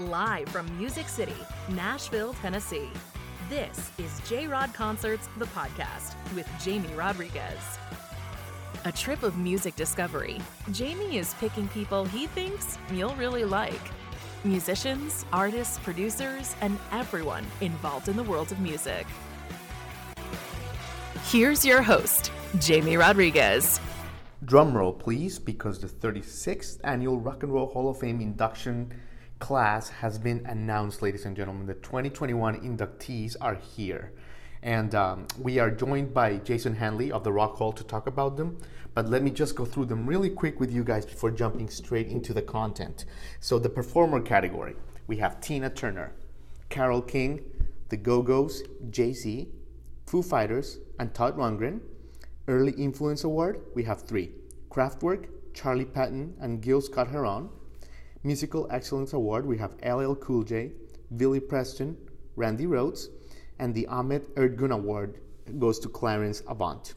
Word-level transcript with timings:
Live 0.00 0.48
from 0.50 0.78
Music 0.78 1.08
City, 1.08 1.34
Nashville, 1.70 2.32
Tennessee. 2.34 2.88
This 3.50 3.90
is 3.98 4.20
J 4.28 4.46
Rod 4.46 4.72
Concerts, 4.72 5.28
the 5.38 5.46
podcast 5.46 6.14
with 6.36 6.48
Jamie 6.62 6.94
Rodriguez. 6.94 7.58
A 8.84 8.92
trip 8.92 9.24
of 9.24 9.36
music 9.36 9.74
discovery. 9.74 10.40
Jamie 10.70 11.18
is 11.18 11.34
picking 11.40 11.66
people 11.66 12.04
he 12.04 12.28
thinks 12.28 12.78
you'll 12.92 13.16
really 13.16 13.44
like 13.44 13.80
musicians, 14.44 15.26
artists, 15.32 15.80
producers, 15.80 16.54
and 16.60 16.78
everyone 16.92 17.44
involved 17.60 18.08
in 18.08 18.14
the 18.14 18.22
world 18.22 18.52
of 18.52 18.60
music. 18.60 19.04
Here's 21.24 21.64
your 21.64 21.82
host, 21.82 22.30
Jamie 22.60 22.96
Rodriguez. 22.96 23.80
Drum 24.44 24.76
roll, 24.76 24.92
please, 24.92 25.40
because 25.40 25.80
the 25.80 25.88
36th 25.88 26.78
annual 26.84 27.18
Rock 27.18 27.42
and 27.42 27.52
Roll 27.52 27.66
Hall 27.66 27.90
of 27.90 27.98
Fame 27.98 28.20
induction 28.20 28.92
class 29.38 29.88
has 29.88 30.18
been 30.18 30.44
announced, 30.46 31.02
ladies 31.02 31.24
and 31.24 31.36
gentlemen. 31.36 31.66
The 31.66 31.74
2021 31.74 32.60
inductees 32.60 33.36
are 33.40 33.54
here. 33.54 34.12
And 34.62 34.94
um, 34.94 35.26
we 35.38 35.58
are 35.58 35.70
joined 35.70 36.12
by 36.12 36.36
Jason 36.38 36.74
Hanley 36.74 37.12
of 37.12 37.22
the 37.22 37.32
Rock 37.32 37.54
Hall 37.56 37.72
to 37.72 37.84
talk 37.84 38.06
about 38.06 38.36
them. 38.36 38.58
But 38.94 39.08
let 39.08 39.22
me 39.22 39.30
just 39.30 39.54
go 39.54 39.64
through 39.64 39.86
them 39.86 40.06
really 40.06 40.30
quick 40.30 40.58
with 40.58 40.72
you 40.72 40.82
guys 40.82 41.06
before 41.06 41.30
jumping 41.30 41.68
straight 41.68 42.08
into 42.08 42.34
the 42.34 42.42
content. 42.42 43.04
So, 43.38 43.58
the 43.58 43.68
performer 43.68 44.20
category 44.20 44.74
we 45.06 45.18
have 45.18 45.40
Tina 45.40 45.70
Turner, 45.70 46.12
Carole 46.68 47.00
King, 47.00 47.40
The 47.88 47.96
Go 47.96 48.22
Go's, 48.22 48.62
Jay 48.90 49.12
Z, 49.12 49.48
Foo 50.06 50.22
Fighters, 50.22 50.78
and 50.98 51.14
Todd 51.14 51.36
Rundgren. 51.36 51.80
Early 52.48 52.72
Influence 52.72 53.24
Award, 53.24 53.60
we 53.74 53.84
have 53.84 54.02
three 54.02 54.32
Kraftwerk, 54.70 55.26
Charlie 55.54 55.84
Patton, 55.84 56.34
and 56.40 56.60
Gil 56.60 56.80
Scott 56.80 57.08
Heron. 57.08 57.50
Musical 58.28 58.68
Excellence 58.70 59.14
Award, 59.14 59.46
we 59.46 59.56
have 59.56 59.72
LL 59.82 60.12
Cool 60.16 60.42
J, 60.42 60.72
Billy 61.16 61.40
Preston, 61.40 61.96
Randy 62.36 62.66
Rhoads, 62.66 63.06
and 63.58 63.74
the 63.74 63.86
Ahmet 63.86 64.34
Ertegun 64.34 64.70
Award 64.70 65.18
goes 65.58 65.78
to 65.78 65.88
Clarence 65.88 66.42
Avant. 66.46 66.92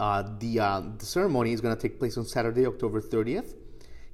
Uh, 0.00 0.22
the, 0.38 0.58
uh, 0.58 0.82
the 0.96 1.04
ceremony 1.04 1.52
is 1.52 1.60
going 1.60 1.76
to 1.76 1.80
take 1.80 1.98
place 1.98 2.16
on 2.16 2.24
Saturday, 2.24 2.66
October 2.66 3.02
30th 3.02 3.52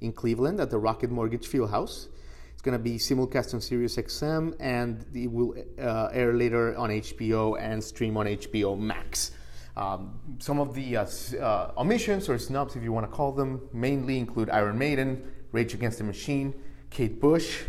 in 0.01 0.13
Cleveland 0.13 0.59
at 0.59 0.69
the 0.69 0.79
Rocket 0.79 1.13
Mortgage 1.13 1.47
Fieldhouse. 1.49 2.09
It's 2.53 2.63
going 2.63 2.77
to 2.77 2.83
be 2.83 2.97
simulcast 2.97 3.55
on 3.55 3.61
Sirius 3.61 3.97
XM 3.97 4.57
and 4.59 5.07
it 5.15 5.31
will 5.31 5.55
uh, 5.81 6.09
air 6.13 6.35
later 6.35 6.77
on 6.77 6.91
HBO 6.91 7.57
and 7.61 7.83
stream 7.85 8.17
on 8.17 8.27
HBO 8.27 8.77
Max. 8.77 9.31
Um, 9.77 10.19
some 10.41 10.59
of 10.59 10.75
the 10.75 10.97
uh, 10.97 11.07
uh, 11.41 11.71
omissions 11.79 12.29
or 12.29 12.37
snubs, 12.37 12.75
if 12.75 12.83
you 12.83 12.91
want 12.91 13.09
to 13.09 13.17
call 13.17 13.31
them, 13.31 13.69
mainly 13.73 14.19
include 14.19 14.51
Iron 14.51 14.77
Maiden, 14.77 15.23
Rage 15.53 15.75
Against 15.75 15.99
the 15.99 16.05
Machine, 16.05 16.55
Kate 16.91 17.21
Bush. 17.21 17.63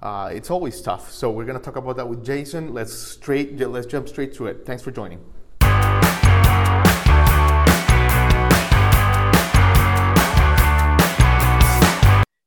Uh, 0.00 0.30
it's 0.32 0.50
always 0.50 0.80
tough. 0.80 1.10
So 1.10 1.30
we're 1.30 1.44
going 1.44 1.58
to 1.58 1.64
talk 1.64 1.76
about 1.76 1.96
that 1.96 2.08
with 2.08 2.24
Jason. 2.24 2.74
Let's 2.74 2.92
straight 2.92 3.58
let's 3.58 3.86
jump 3.86 4.08
straight 4.08 4.34
to 4.34 4.46
it. 4.46 4.66
Thanks 4.66 4.82
for 4.82 4.90
joining. 4.90 5.20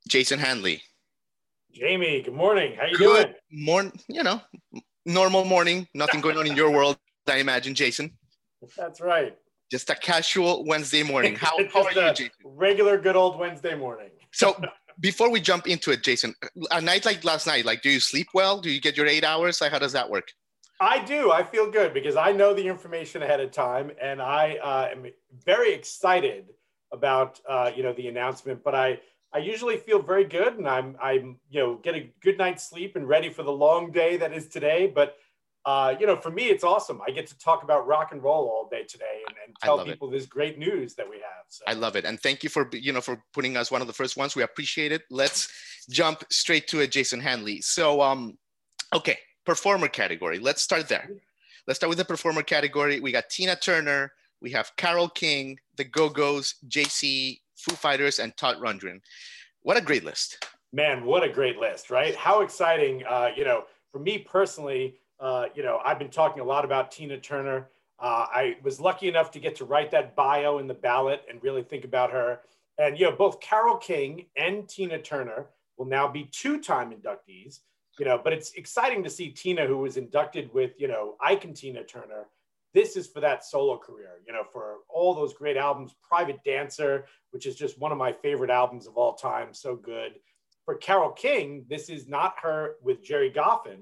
Jason 0.08 0.38
Hanley. 0.38 0.82
Jamie, 1.72 2.22
good 2.22 2.32
morning. 2.32 2.74
How 2.78 2.86
you 2.86 2.96
Good 2.96 3.22
doing? 3.26 3.34
morning. 3.50 3.92
You 4.08 4.22
know, 4.22 4.40
normal 5.04 5.44
morning. 5.44 5.86
Nothing 5.94 6.20
going 6.20 6.38
on 6.38 6.46
in 6.46 6.56
your 6.56 6.70
world, 6.70 6.96
I 7.26 7.36
imagine, 7.38 7.74
Jason. 7.74 8.12
That's 8.76 9.00
right. 9.00 9.36
Just 9.70 9.90
a 9.90 9.94
casual 9.94 10.64
Wednesday 10.64 11.02
morning. 11.02 11.34
How, 11.40 11.58
how 11.72 11.84
are 11.84 11.92
just 11.92 12.20
you, 12.20 12.28
Jason? 12.28 12.30
Regular, 12.44 12.98
good 12.98 13.16
old 13.16 13.38
Wednesday 13.38 13.74
morning. 13.74 14.10
So 14.32 14.60
before 15.00 15.30
we 15.30 15.40
jump 15.40 15.66
into 15.66 15.90
it, 15.90 16.02
Jason, 16.02 16.34
a 16.70 16.80
night 16.80 17.04
like 17.04 17.24
last 17.24 17.46
night, 17.46 17.64
like, 17.64 17.82
do 17.82 17.90
you 17.90 18.00
sleep 18.00 18.28
well? 18.34 18.60
Do 18.60 18.70
you 18.70 18.80
get 18.80 18.96
your 18.96 19.06
eight 19.06 19.24
hours? 19.24 19.60
Like, 19.60 19.72
how 19.72 19.78
does 19.78 19.92
that 19.92 20.08
work? 20.10 20.28
I 20.80 21.02
do. 21.04 21.32
I 21.32 21.42
feel 21.42 21.70
good 21.70 21.94
because 21.94 22.16
I 22.16 22.32
know 22.32 22.52
the 22.52 22.66
information 22.66 23.22
ahead 23.22 23.40
of 23.40 23.50
time, 23.50 23.90
and 24.00 24.20
I 24.20 24.56
uh, 24.56 24.88
am 24.92 25.06
very 25.44 25.72
excited 25.72 26.50
about 26.92 27.40
uh, 27.48 27.70
you 27.74 27.82
know 27.82 27.94
the 27.94 28.08
announcement. 28.08 28.62
But 28.62 28.74
I 28.74 29.00
I 29.32 29.38
usually 29.38 29.78
feel 29.78 30.02
very 30.02 30.24
good, 30.24 30.58
and 30.58 30.68
I'm 30.68 30.96
I'm 31.00 31.38
you 31.48 31.60
know 31.60 31.74
get 31.76 31.94
a 31.94 32.12
good 32.22 32.36
night's 32.36 32.68
sleep 32.68 32.96
and 32.96 33.08
ready 33.08 33.30
for 33.30 33.42
the 33.42 33.52
long 33.52 33.90
day 33.90 34.18
that 34.18 34.32
is 34.34 34.48
today. 34.48 34.90
But 34.94 35.16
uh, 35.66 35.96
you 35.98 36.06
know, 36.06 36.14
for 36.14 36.30
me, 36.30 36.44
it's 36.44 36.62
awesome. 36.62 37.00
I 37.06 37.10
get 37.10 37.26
to 37.26 37.38
talk 37.38 37.64
about 37.64 37.88
rock 37.88 38.12
and 38.12 38.22
roll 38.22 38.48
all 38.48 38.68
day 38.70 38.84
today 38.84 39.22
and, 39.26 39.36
and 39.44 39.56
tell 39.60 39.76
love 39.76 39.88
it. 39.88 39.90
people 39.90 40.08
this 40.08 40.24
great 40.24 40.58
news 40.58 40.94
that 40.94 41.10
we 41.10 41.16
have. 41.16 41.44
So. 41.48 41.64
I 41.66 41.72
love 41.72 41.96
it, 41.96 42.04
and 42.04 42.20
thank 42.20 42.44
you 42.44 42.48
for 42.48 42.70
you 42.72 42.92
know 42.92 43.00
for 43.00 43.20
putting 43.34 43.56
us 43.56 43.68
one 43.68 43.80
of 43.80 43.88
the 43.88 43.92
first 43.92 44.16
ones. 44.16 44.36
We 44.36 44.44
appreciate 44.44 44.92
it. 44.92 45.02
Let's 45.10 45.48
jump 45.90 46.22
straight 46.30 46.68
to 46.68 46.80
it, 46.80 46.92
Jason 46.92 47.18
Hanley. 47.18 47.60
So, 47.62 48.00
um, 48.00 48.38
okay, 48.94 49.18
performer 49.44 49.88
category. 49.88 50.38
Let's 50.38 50.62
start 50.62 50.88
there. 50.88 51.10
Let's 51.66 51.80
start 51.80 51.88
with 51.88 51.98
the 51.98 52.04
performer 52.04 52.44
category. 52.44 53.00
We 53.00 53.10
got 53.10 53.28
Tina 53.28 53.56
Turner. 53.56 54.12
We 54.40 54.52
have 54.52 54.70
Carole 54.76 55.08
King, 55.08 55.58
The 55.78 55.84
Go 55.84 56.08
Go's, 56.08 56.54
Jay 56.68 56.84
Z, 56.84 57.40
Foo 57.56 57.74
Fighters, 57.74 58.20
and 58.20 58.36
Todd 58.36 58.58
Rundgren. 58.58 59.00
What 59.62 59.76
a 59.76 59.80
great 59.80 60.04
list! 60.04 60.46
Man, 60.72 61.04
what 61.04 61.24
a 61.24 61.28
great 61.28 61.56
list, 61.56 61.90
right? 61.90 62.14
How 62.14 62.42
exciting. 62.42 63.02
Uh, 63.04 63.30
you 63.34 63.44
know, 63.44 63.64
for 63.90 63.98
me 63.98 64.18
personally, 64.18 64.94
uh, 65.18 65.46
you 65.54 65.62
know, 65.62 65.80
I've 65.84 65.98
been 65.98 66.10
talking 66.10 66.42
a 66.42 66.44
lot 66.44 66.64
about 66.64 66.90
Tina 66.90 67.18
Turner. 67.18 67.68
Uh, 67.98 68.26
I 68.30 68.56
was 68.62 68.78
lucky 68.78 69.08
enough 69.08 69.30
to 69.32 69.40
get 69.40 69.56
to 69.56 69.64
write 69.64 69.90
that 69.92 70.14
bio 70.14 70.58
in 70.58 70.66
the 70.66 70.74
ballot 70.74 71.22
and 71.30 71.42
really 71.42 71.62
think 71.62 71.84
about 71.84 72.12
her. 72.12 72.40
And, 72.78 72.98
you 72.98 73.06
know, 73.06 73.16
both 73.16 73.40
Carole 73.40 73.78
King 73.78 74.26
and 74.36 74.68
Tina 74.68 75.00
Turner 75.00 75.46
will 75.78 75.86
now 75.86 76.06
be 76.06 76.24
two 76.24 76.60
time 76.60 76.92
inductees, 76.92 77.60
you 77.98 78.04
know, 78.04 78.20
but 78.22 78.34
it's 78.34 78.52
exciting 78.52 79.02
to 79.04 79.10
see 79.10 79.30
Tina, 79.30 79.66
who 79.66 79.78
was 79.78 79.96
inducted 79.96 80.52
with, 80.52 80.72
you 80.78 80.88
know, 80.88 81.16
Ike 81.20 81.44
and 81.44 81.56
Tina 81.56 81.84
Turner. 81.84 82.26
This 82.74 82.96
is 82.96 83.06
for 83.06 83.20
that 83.20 83.42
solo 83.42 83.78
career, 83.78 84.20
you 84.26 84.34
know, 84.34 84.42
for 84.52 84.80
all 84.90 85.14
those 85.14 85.32
great 85.32 85.56
albums, 85.56 85.94
Private 86.06 86.44
Dancer, 86.44 87.06
which 87.30 87.46
is 87.46 87.56
just 87.56 87.78
one 87.78 87.92
of 87.92 87.96
my 87.96 88.12
favorite 88.12 88.50
albums 88.50 88.86
of 88.86 88.98
all 88.98 89.14
time. 89.14 89.54
So 89.54 89.74
good. 89.74 90.12
For 90.66 90.74
Carole 90.74 91.12
King, 91.12 91.64
this 91.70 91.88
is 91.88 92.06
not 92.06 92.34
her 92.42 92.74
with 92.82 93.02
Gerry 93.02 93.30
Goffin 93.30 93.78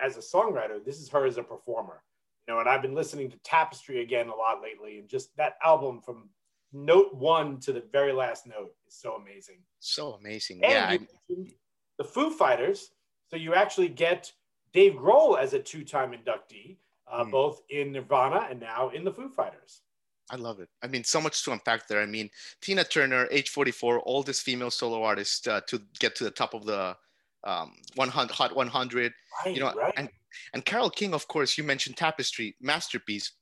as 0.00 0.16
a 0.16 0.20
songwriter. 0.20 0.84
This 0.84 0.98
is 1.00 1.08
her 1.10 1.26
as 1.26 1.36
a 1.38 1.42
performer. 1.42 2.02
You 2.46 2.54
know, 2.54 2.60
and 2.60 2.68
I've 2.68 2.82
been 2.82 2.94
listening 2.94 3.30
to 3.30 3.36
Tapestry 3.38 4.02
again 4.02 4.28
a 4.28 4.34
lot 4.34 4.62
lately, 4.62 4.98
and 4.98 5.08
just 5.08 5.36
that 5.36 5.56
album 5.64 6.00
from 6.00 6.28
note 6.72 7.14
one 7.14 7.58
to 7.60 7.72
the 7.72 7.82
very 7.92 8.12
last 8.12 8.46
note 8.46 8.72
is 8.86 8.94
so 8.94 9.14
amazing. 9.14 9.58
So 9.80 10.12
amazing. 10.14 10.62
And 10.64 10.72
yeah, 10.72 10.90
I- 11.34 11.54
the 11.98 12.04
Foo 12.04 12.30
Fighters, 12.30 12.90
so 13.28 13.36
you 13.36 13.54
actually 13.54 13.88
get 13.88 14.32
Dave 14.72 14.92
Grohl 14.94 15.38
as 15.38 15.54
a 15.54 15.58
two-time 15.58 16.12
inductee, 16.12 16.76
uh, 17.06 17.24
Hmm. 17.24 17.30
both 17.30 17.62
in 17.70 17.92
Nirvana 17.92 18.46
and 18.50 18.60
now 18.60 18.90
in 18.90 19.02
the 19.04 19.12
Foo 19.12 19.28
Fighters. 19.30 19.82
I 20.28 20.36
love 20.36 20.58
it. 20.60 20.68
I 20.82 20.88
mean, 20.88 21.04
so 21.04 21.20
much 21.20 21.44
to 21.44 21.52
unpack 21.52 21.86
there. 21.86 22.00
I 22.02 22.06
mean, 22.06 22.30
Tina 22.60 22.84
Turner, 22.84 23.28
age 23.30 23.48
44, 23.50 24.02
oldest 24.06 24.42
female 24.42 24.70
solo 24.72 25.02
artist 25.02 25.46
uh, 25.48 25.60
to 25.68 25.78
get 26.00 26.14
to 26.16 26.24
the 26.24 26.30
top 26.32 26.52
of 26.52 26.66
the 26.66 26.96
um, 27.46 27.72
100, 27.94 28.32
Hot 28.34 28.54
100. 28.54 29.12
Right, 29.44 29.54
You 29.54 29.60
know, 29.60 29.72
right. 29.72 29.94
and 29.96 30.10
and 30.52 30.64
Carole 30.64 30.90
King, 30.90 31.14
of 31.14 31.26
course, 31.28 31.56
you 31.56 31.64
mentioned 31.64 31.96
Tapestry, 31.96 32.56
masterpiece, 32.60 33.32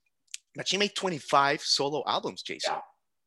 but 0.54 0.68
she 0.68 0.76
made 0.76 0.94
25 0.94 1.60
solo 1.60 2.04
albums, 2.06 2.42
Jason. 2.42 2.74
Yeah. 2.74 2.80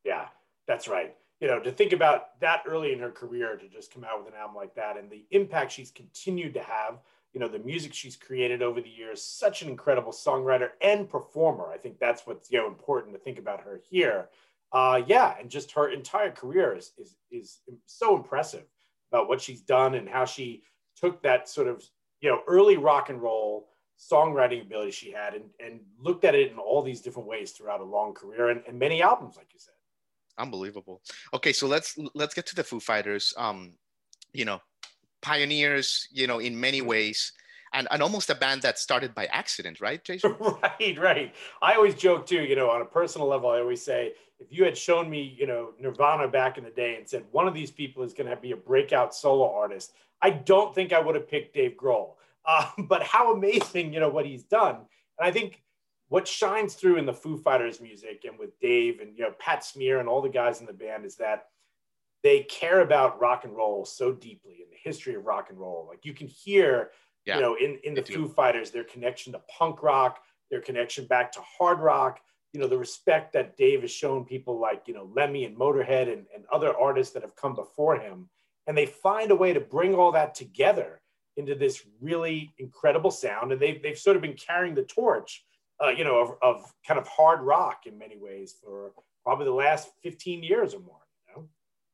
Yeah, 0.04 0.26
that's 0.66 0.88
right. 0.88 1.14
You 1.40 1.48
know, 1.48 1.60
to 1.60 1.70
think 1.70 1.92
about 1.92 2.40
that 2.40 2.62
early 2.66 2.92
in 2.92 2.98
her 3.00 3.10
career 3.10 3.56
to 3.56 3.68
just 3.68 3.92
come 3.92 4.04
out 4.04 4.24
with 4.24 4.32
an 4.32 4.40
album 4.40 4.56
like 4.56 4.74
that 4.76 4.96
and 4.96 5.10
the 5.10 5.26
impact 5.32 5.72
she's 5.72 5.90
continued 5.90 6.54
to 6.54 6.62
have, 6.62 6.98
you 7.34 7.40
know, 7.40 7.48
the 7.48 7.58
music 7.58 7.92
she's 7.92 8.16
created 8.16 8.62
over 8.62 8.80
the 8.80 8.88
years, 8.88 9.22
such 9.22 9.60
an 9.60 9.68
incredible 9.68 10.12
songwriter 10.12 10.70
and 10.80 11.08
performer. 11.10 11.70
I 11.70 11.76
think 11.76 11.98
that's 11.98 12.26
what's, 12.26 12.50
you 12.50 12.58
know, 12.58 12.66
important 12.66 13.12
to 13.14 13.20
think 13.20 13.38
about 13.38 13.60
her 13.60 13.80
here. 13.88 14.30
Uh, 14.72 15.02
yeah, 15.06 15.34
and 15.38 15.50
just 15.50 15.72
her 15.72 15.90
entire 15.90 16.30
career 16.30 16.74
is, 16.74 16.92
is, 16.98 17.16
is 17.30 17.58
so 17.86 18.16
impressive 18.16 18.64
about 19.12 19.28
what 19.28 19.40
she's 19.40 19.60
done 19.60 19.94
and 19.94 20.08
how 20.08 20.24
she 20.24 20.62
took 20.96 21.22
that 21.22 21.48
sort 21.48 21.68
of, 21.68 21.84
you 22.20 22.30
know, 22.30 22.40
early 22.46 22.76
rock 22.76 23.10
and 23.10 23.22
roll 23.22 23.68
songwriting 23.98 24.62
ability 24.62 24.92
she 24.92 25.10
had 25.10 25.34
and, 25.34 25.44
and 25.64 25.80
looked 25.98 26.24
at 26.24 26.34
it 26.34 26.52
in 26.52 26.58
all 26.58 26.82
these 26.82 27.00
different 27.00 27.28
ways 27.28 27.52
throughout 27.52 27.80
a 27.80 27.84
long 27.84 28.14
career 28.14 28.50
and, 28.50 28.62
and 28.68 28.78
many 28.78 29.02
albums, 29.02 29.36
like 29.36 29.48
you 29.52 29.58
said. 29.58 29.74
Unbelievable. 30.38 31.02
Okay, 31.34 31.52
so 31.52 31.66
let's 31.66 31.98
let's 32.14 32.32
get 32.32 32.46
to 32.46 32.54
the 32.54 32.62
Foo 32.62 32.78
Fighters. 32.78 33.34
Um, 33.36 33.74
you 34.32 34.44
know, 34.44 34.60
pioneers, 35.20 36.06
you 36.12 36.28
know, 36.28 36.38
in 36.38 36.58
many 36.58 36.80
ways, 36.80 37.32
and, 37.72 37.88
and 37.90 38.02
almost 38.02 38.30
a 38.30 38.34
band 38.34 38.62
that 38.62 38.78
started 38.78 39.14
by 39.14 39.26
accident, 39.26 39.80
right, 39.80 40.02
Jason? 40.02 40.34
right, 40.40 40.98
right. 40.98 41.34
I 41.62 41.74
always 41.74 41.94
joke 41.94 42.26
too, 42.26 42.42
you 42.42 42.56
know, 42.56 42.70
on 42.70 42.82
a 42.82 42.84
personal 42.84 43.28
level, 43.28 43.50
I 43.50 43.60
always 43.60 43.82
say, 43.82 44.12
if 44.38 44.46
you 44.50 44.64
had 44.64 44.76
shown 44.76 45.10
me, 45.10 45.34
you 45.36 45.46
know, 45.46 45.70
Nirvana 45.80 46.28
back 46.28 46.58
in 46.58 46.64
the 46.64 46.70
day 46.70 46.96
and 46.96 47.08
said 47.08 47.24
one 47.32 47.48
of 47.48 47.54
these 47.54 47.70
people 47.70 48.02
is 48.02 48.14
going 48.14 48.30
to 48.30 48.36
be 48.36 48.52
a 48.52 48.56
breakout 48.56 49.14
solo 49.14 49.52
artist, 49.52 49.92
I 50.22 50.30
don't 50.30 50.74
think 50.74 50.92
I 50.92 51.00
would 51.00 51.14
have 51.14 51.28
picked 51.28 51.54
Dave 51.54 51.76
Grohl. 51.76 52.14
Uh, 52.44 52.70
but 52.88 53.02
how 53.02 53.34
amazing, 53.34 53.92
you 53.92 54.00
know, 54.00 54.08
what 54.08 54.26
he's 54.26 54.44
done. 54.44 54.76
And 55.18 55.28
I 55.28 55.32
think 55.32 55.62
what 56.08 56.26
shines 56.26 56.74
through 56.74 56.96
in 56.96 57.06
the 57.06 57.12
Foo 57.12 57.36
Fighters 57.36 57.80
music 57.80 58.24
and 58.26 58.38
with 58.38 58.58
Dave 58.60 59.00
and, 59.00 59.16
you 59.16 59.24
know, 59.24 59.32
Pat 59.38 59.64
Smear 59.64 60.00
and 60.00 60.08
all 60.08 60.22
the 60.22 60.28
guys 60.28 60.60
in 60.60 60.66
the 60.66 60.72
band 60.72 61.04
is 61.04 61.16
that 61.16 61.46
they 62.22 62.40
care 62.44 62.80
about 62.80 63.20
rock 63.20 63.44
and 63.44 63.54
roll 63.54 63.84
so 63.84 64.12
deeply 64.12 64.58
in 64.62 64.70
the 64.70 64.76
history 64.82 65.14
of 65.14 65.24
rock 65.24 65.48
and 65.50 65.58
roll. 65.58 65.86
Like 65.88 66.04
you 66.04 66.14
can 66.14 66.26
hear, 66.26 66.90
yeah, 67.24 67.36
you 67.36 67.40
know, 67.42 67.56
in, 67.56 67.78
in 67.84 67.94
the 67.94 68.02
Foo 68.02 68.28
Fighters, 68.28 68.70
their 68.70 68.84
connection 68.84 69.32
to 69.32 69.40
punk 69.58 69.82
rock, 69.82 70.20
their 70.50 70.60
connection 70.60 71.04
back 71.06 71.32
to 71.32 71.40
hard 71.40 71.80
rock, 71.80 72.20
you 72.52 72.60
know, 72.60 72.66
the 72.66 72.78
respect 72.78 73.32
that 73.34 73.56
Dave 73.56 73.82
has 73.82 73.90
shown 73.90 74.24
people 74.24 74.58
like, 74.58 74.82
you 74.86 74.94
know, 74.94 75.10
Lemmy 75.14 75.44
and 75.44 75.56
Motorhead 75.56 76.12
and, 76.12 76.26
and 76.34 76.44
other 76.50 76.76
artists 76.76 77.12
that 77.14 77.22
have 77.22 77.36
come 77.36 77.54
before 77.54 77.96
him. 77.96 78.28
And 78.66 78.76
they 78.76 78.86
find 78.86 79.30
a 79.30 79.36
way 79.36 79.52
to 79.52 79.60
bring 79.60 79.94
all 79.94 80.12
that 80.12 80.34
together 80.34 81.00
into 81.36 81.54
this 81.54 81.82
really 82.00 82.52
incredible 82.58 83.10
sound. 83.10 83.52
And 83.52 83.60
they've, 83.60 83.82
they've 83.82 83.98
sort 83.98 84.16
of 84.16 84.22
been 84.22 84.34
carrying 84.34 84.74
the 84.74 84.82
torch, 84.82 85.44
uh, 85.82 85.90
you 85.90 86.04
know, 86.04 86.18
of, 86.18 86.32
of 86.42 86.72
kind 86.86 86.98
of 86.98 87.06
hard 87.06 87.40
rock 87.42 87.82
in 87.86 87.98
many 87.98 88.16
ways 88.16 88.56
for 88.62 88.92
probably 89.22 89.44
the 89.44 89.52
last 89.52 89.90
15 90.02 90.42
years 90.42 90.74
or 90.74 90.80
more 90.80 91.00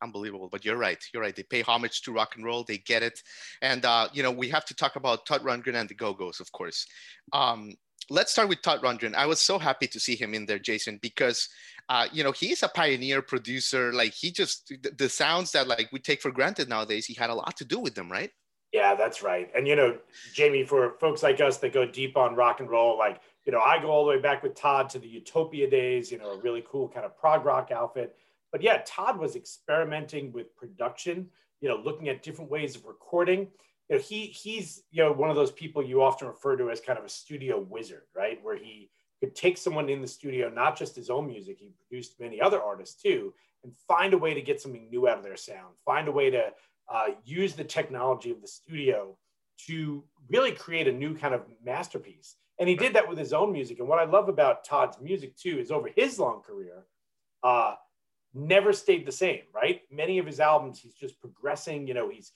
unbelievable. 0.02 0.49
But 0.50 0.64
you're 0.64 0.76
right. 0.76 1.02
You're 1.12 1.23
right. 1.23 1.35
They 1.35 1.43
pay 1.43 1.62
homage 1.62 2.02
to 2.02 2.12
rock 2.12 2.37
and 2.37 2.44
roll. 2.44 2.64
They 2.64 2.79
get 2.79 3.02
it. 3.02 3.23
And, 3.62 3.85
uh, 3.85 4.08
you 4.12 4.23
know, 4.23 4.31
we 4.31 4.49
have 4.50 4.64
to 4.67 4.75
talk 4.75 4.96
about 4.96 5.26
Todd 5.26 5.43
Rundgren 5.43 5.75
and 5.75 5.88
the 5.88 5.94
Go-Go's, 5.94 6.41
of 6.41 6.50
course. 6.52 6.87
Um, 7.32 7.75
let's 8.11 8.32
start 8.32 8.49
with 8.49 8.62
Todd 8.62 8.82
Rundgren. 8.82 9.14
I 9.14 9.26
was 9.26 9.41
so 9.41 9.58
happy 9.58 9.87
to 9.88 10.00
see 10.00 10.17
him 10.17 10.35
in 10.35 10.46
there, 10.46 10.58
Jason, 10.58 10.99
because, 11.00 11.49
uh, 11.88 12.06
you 12.12 12.23
know, 12.25 12.32
he's 12.32 12.62
a 12.62 12.69
pioneer 12.69 13.23
producer. 13.23 13.93
Like 13.93 14.12
he 14.12 14.31
just, 14.31 14.69
the, 14.69 14.91
the 14.91 15.08
sounds 15.08 15.52
that 15.52 15.69
like 15.69 15.88
we 15.93 16.00
take 16.00 16.20
for 16.20 16.31
granted 16.31 16.69
nowadays, 16.69 17.06
he 17.06 17.14
had 17.14 17.31
a 17.31 17.35
lot 17.35 17.56
to 17.56 17.64
do 17.64 17.79
with 17.79 17.94
them, 17.94 18.11
right? 18.11 18.31
Yeah, 18.73 18.97
that's 18.97 19.23
right. 19.23 19.49
And, 19.55 19.69
you 19.69 19.76
know, 19.76 19.97
Jamie, 20.35 20.64
for 20.64 20.97
folks 20.99 21.23
like 21.23 21.40
us 21.40 21.58
that 21.58 21.73
go 21.73 21.87
deep 21.87 22.17
on 22.17 22.35
rock 22.35 22.58
and 22.58 22.69
roll, 22.69 22.99
like, 22.99 23.20
you 23.47 23.52
know, 23.52 23.61
I 23.61 23.81
go 23.81 23.88
all 23.88 24.05
the 24.05 24.11
way 24.11 24.19
back 24.19 24.43
with 24.43 24.56
Todd 24.56 24.88
to 24.90 24.99
the 24.99 25.06
Utopia 25.06 25.70
days, 25.70 26.11
you 26.11 26.19
know, 26.19 26.31
a 26.31 26.38
really 26.40 26.64
cool 26.69 26.88
kind 26.88 27.06
of 27.06 27.17
prog 27.17 27.44
rock 27.44 27.70
outfit. 27.70 28.17
But 28.55 28.62
yeah, 28.62 28.83
Todd 28.87 29.19
was 29.19 29.35
experimenting 29.35 30.31
with 30.31 30.55
production, 30.55 31.27
you 31.61 31.69
know, 31.69 31.75
looking 31.75 32.09
at 32.09 32.23
different 32.23 32.53
ways 32.53 32.77
of 32.77 32.85
recording. 32.85 33.49
You 33.89 33.97
know, 33.97 33.99
he 34.01 34.27
he's 34.27 34.85
you 34.93 35.03
know 35.03 35.11
one 35.11 35.29
of 35.29 35.35
those 35.35 35.51
people 35.51 35.83
you 35.83 36.05
often 36.05 36.29
refer 36.29 36.55
to 36.59 36.71
as 36.71 36.81
kind 36.81 36.97
of 36.97 37.05
a 37.05 37.09
studio 37.09 37.59
wizard, 37.59 38.03
right? 38.15 38.39
Where 38.45 38.56
he 38.56 38.91
could 39.19 39.35
take 39.35 39.59
someone 39.59 39.89
in 39.89 40.01
the 40.01 40.06
studio, 40.06 40.49
not 40.51 40.79
just 40.79 40.95
his 40.95 41.11
own 41.11 41.27
music, 41.27 41.59
he 41.59 41.73
produced 41.89 42.21
many 42.21 42.41
other 42.41 42.62
artists 42.62 43.03
too, 43.03 43.35
and 43.65 43.73
find 43.89 44.15
a 44.15 44.19
way 44.19 44.35
to 44.35 44.41
get 44.41 44.61
something 44.61 44.89
new 44.89 45.09
out 45.09 45.19
of 45.19 45.25
their 45.25 45.37
sound, 45.37 45.75
find 45.85 46.07
a 46.07 46.12
way 46.12 46.31
to 46.31 46.53
uh, 46.89 47.07
use 47.25 47.55
the 47.55 47.65
technology 47.65 48.31
of 48.31 48.41
the 48.41 48.47
studio 48.47 49.17
to 49.67 50.05
really 50.29 50.53
create 50.53 50.87
a 50.87 50.93
new 50.93 51.12
kind 51.12 51.35
of 51.35 51.43
masterpiece. 51.65 52.37
And 52.61 52.69
he 52.69 52.77
did 52.77 52.93
that 52.93 53.09
with 53.09 53.19
his 53.19 53.33
own 53.33 53.50
music. 53.50 53.81
And 53.81 53.89
what 53.89 53.99
I 53.99 54.05
love 54.05 54.29
about 54.29 54.62
Todd's 54.62 55.00
music 55.00 55.37
too 55.37 55.59
is 55.59 55.73
over 55.73 55.91
his 55.97 56.21
long 56.21 56.41
career, 56.41 56.87
uh, 57.43 57.75
never 58.35 58.73
stayed 58.73 59.07
the 59.07 59.13
same, 59.13 59.43
right? 59.55 59.83
Many 59.91 60.19
of 60.19 60.27
his 60.27 60.41
albums, 60.41 60.81
he's 60.81 60.95
just 60.95 61.21
progressing. 61.21 61.87
You 61.87 61.95
know, 61.95 62.09
he's 62.11 62.33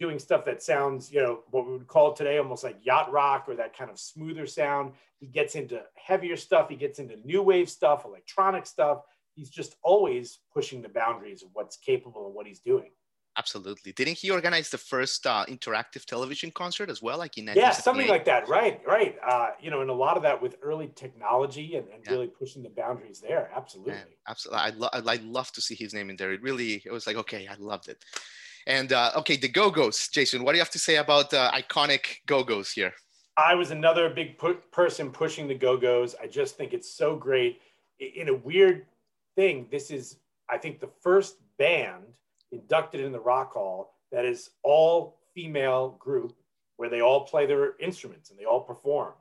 doing 0.00 0.18
stuff 0.18 0.44
that 0.44 0.62
sounds, 0.62 1.10
you 1.10 1.20
know, 1.20 1.40
what 1.50 1.66
we 1.66 1.72
would 1.72 1.86
call 1.86 2.12
today 2.12 2.38
almost 2.38 2.64
like 2.64 2.84
yacht 2.84 3.10
rock 3.10 3.46
or 3.48 3.56
that 3.56 3.76
kind 3.76 3.90
of 3.90 3.98
smoother 3.98 4.46
sound. 4.46 4.92
He 5.18 5.26
gets 5.26 5.54
into 5.54 5.82
heavier 5.94 6.36
stuff. 6.36 6.68
He 6.68 6.76
gets 6.76 6.98
into 6.98 7.16
new 7.24 7.42
wave 7.42 7.68
stuff, 7.68 8.04
electronic 8.04 8.66
stuff. 8.66 9.02
He's 9.34 9.50
just 9.50 9.76
always 9.82 10.38
pushing 10.52 10.82
the 10.82 10.88
boundaries 10.88 11.42
of 11.42 11.50
what's 11.52 11.76
capable 11.76 12.26
of 12.26 12.34
what 12.34 12.46
he's 12.46 12.60
doing. 12.60 12.90
Absolutely. 13.38 13.92
Didn't 13.92 14.18
he 14.18 14.30
organize 14.30 14.68
the 14.68 14.78
first 14.78 15.24
uh, 15.24 15.44
interactive 15.48 16.04
television 16.04 16.50
concert 16.50 16.90
as 16.90 17.00
well? 17.00 17.18
Like 17.18 17.38
in 17.38 17.48
yeah, 17.54 17.70
something 17.70 18.08
like 18.08 18.24
that. 18.24 18.48
Right, 18.48 18.80
right. 18.84 19.16
Uh, 19.24 19.50
you 19.60 19.70
know, 19.70 19.80
and 19.80 19.90
a 19.90 19.94
lot 19.94 20.16
of 20.16 20.24
that 20.24 20.42
with 20.42 20.56
early 20.60 20.90
technology 20.96 21.76
and, 21.76 21.86
and 21.94 22.02
yeah. 22.04 22.10
really 22.10 22.26
pushing 22.26 22.64
the 22.64 22.68
boundaries 22.68 23.20
there. 23.20 23.48
Absolutely. 23.54 23.92
Man, 23.92 24.06
absolutely. 24.26 24.64
I'd, 24.64 24.76
lo- 24.76 24.88
I'd 24.92 25.22
love 25.22 25.52
to 25.52 25.60
see 25.60 25.76
his 25.76 25.94
name 25.94 26.10
in 26.10 26.16
there. 26.16 26.32
It 26.32 26.42
really, 26.42 26.82
it 26.84 26.90
was 26.90 27.06
like, 27.06 27.16
okay, 27.16 27.46
I 27.46 27.54
loved 27.60 27.88
it. 27.88 28.04
And 28.66 28.92
uh, 28.92 29.12
okay, 29.18 29.36
the 29.36 29.48
Go 29.48 29.70
Go's, 29.70 30.08
Jason. 30.08 30.42
What 30.42 30.52
do 30.52 30.58
you 30.58 30.62
have 30.62 30.70
to 30.70 30.78
say 30.80 30.96
about 30.96 31.32
uh, 31.32 31.52
iconic 31.52 32.16
Go 32.26 32.42
Go's 32.42 32.72
here? 32.72 32.92
I 33.36 33.54
was 33.54 33.70
another 33.70 34.10
big 34.10 34.36
pu- 34.36 34.62
person 34.72 35.10
pushing 35.10 35.46
the 35.46 35.54
Go 35.54 35.76
Go's. 35.76 36.16
I 36.20 36.26
just 36.26 36.56
think 36.56 36.74
it's 36.74 36.90
so 36.90 37.14
great. 37.14 37.60
In 38.00 38.28
a 38.30 38.34
weird 38.34 38.86
thing, 39.36 39.68
this 39.70 39.92
is, 39.92 40.16
I 40.50 40.58
think, 40.58 40.80
the 40.80 40.90
first 41.00 41.36
band 41.56 42.02
inducted 42.52 43.00
in 43.00 43.12
the 43.12 43.20
Rock 43.20 43.54
Hall 43.54 43.94
that 44.12 44.24
is 44.24 44.50
all 44.62 45.18
female 45.34 45.96
group 45.98 46.34
where 46.76 46.88
they 46.88 47.02
all 47.02 47.26
play 47.26 47.46
their 47.46 47.76
instruments 47.78 48.30
and 48.30 48.38
they 48.38 48.44
all 48.44 48.60
perform. 48.60 49.12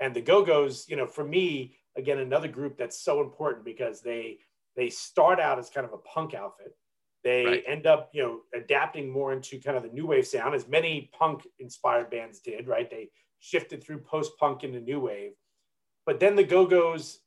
And 0.00 0.14
the 0.14 0.20
Go-Go's, 0.20 0.86
you 0.88 0.96
know, 0.96 1.06
for 1.06 1.24
me, 1.24 1.76
again, 1.96 2.18
another 2.18 2.48
group 2.48 2.76
that's 2.76 2.98
so 2.98 3.20
important 3.20 3.64
because 3.64 4.00
they 4.00 4.38
they 4.76 4.88
start 4.88 5.40
out 5.40 5.58
as 5.58 5.70
kind 5.70 5.84
of 5.84 5.92
a 5.92 5.98
punk 5.98 6.34
outfit. 6.34 6.76
They 7.24 7.44
right. 7.44 7.64
end 7.66 7.88
up, 7.88 8.10
you 8.12 8.22
know, 8.22 8.40
adapting 8.54 9.10
more 9.10 9.32
into 9.32 9.60
kind 9.60 9.76
of 9.76 9.82
the 9.82 9.88
new 9.88 10.06
wave 10.06 10.26
sound, 10.26 10.54
as 10.54 10.68
many 10.68 11.10
punk 11.18 11.48
inspired 11.58 12.10
bands 12.10 12.38
did, 12.38 12.68
right? 12.68 12.88
They 12.88 13.10
shifted 13.40 13.82
through 13.82 13.98
post 13.98 14.32
punk 14.38 14.62
into 14.62 14.78
new 14.78 15.00
wave. 15.00 15.32
But 16.06 16.20
then 16.20 16.36
the 16.36 16.44
Go 16.44 16.64
Go's, 16.64 17.18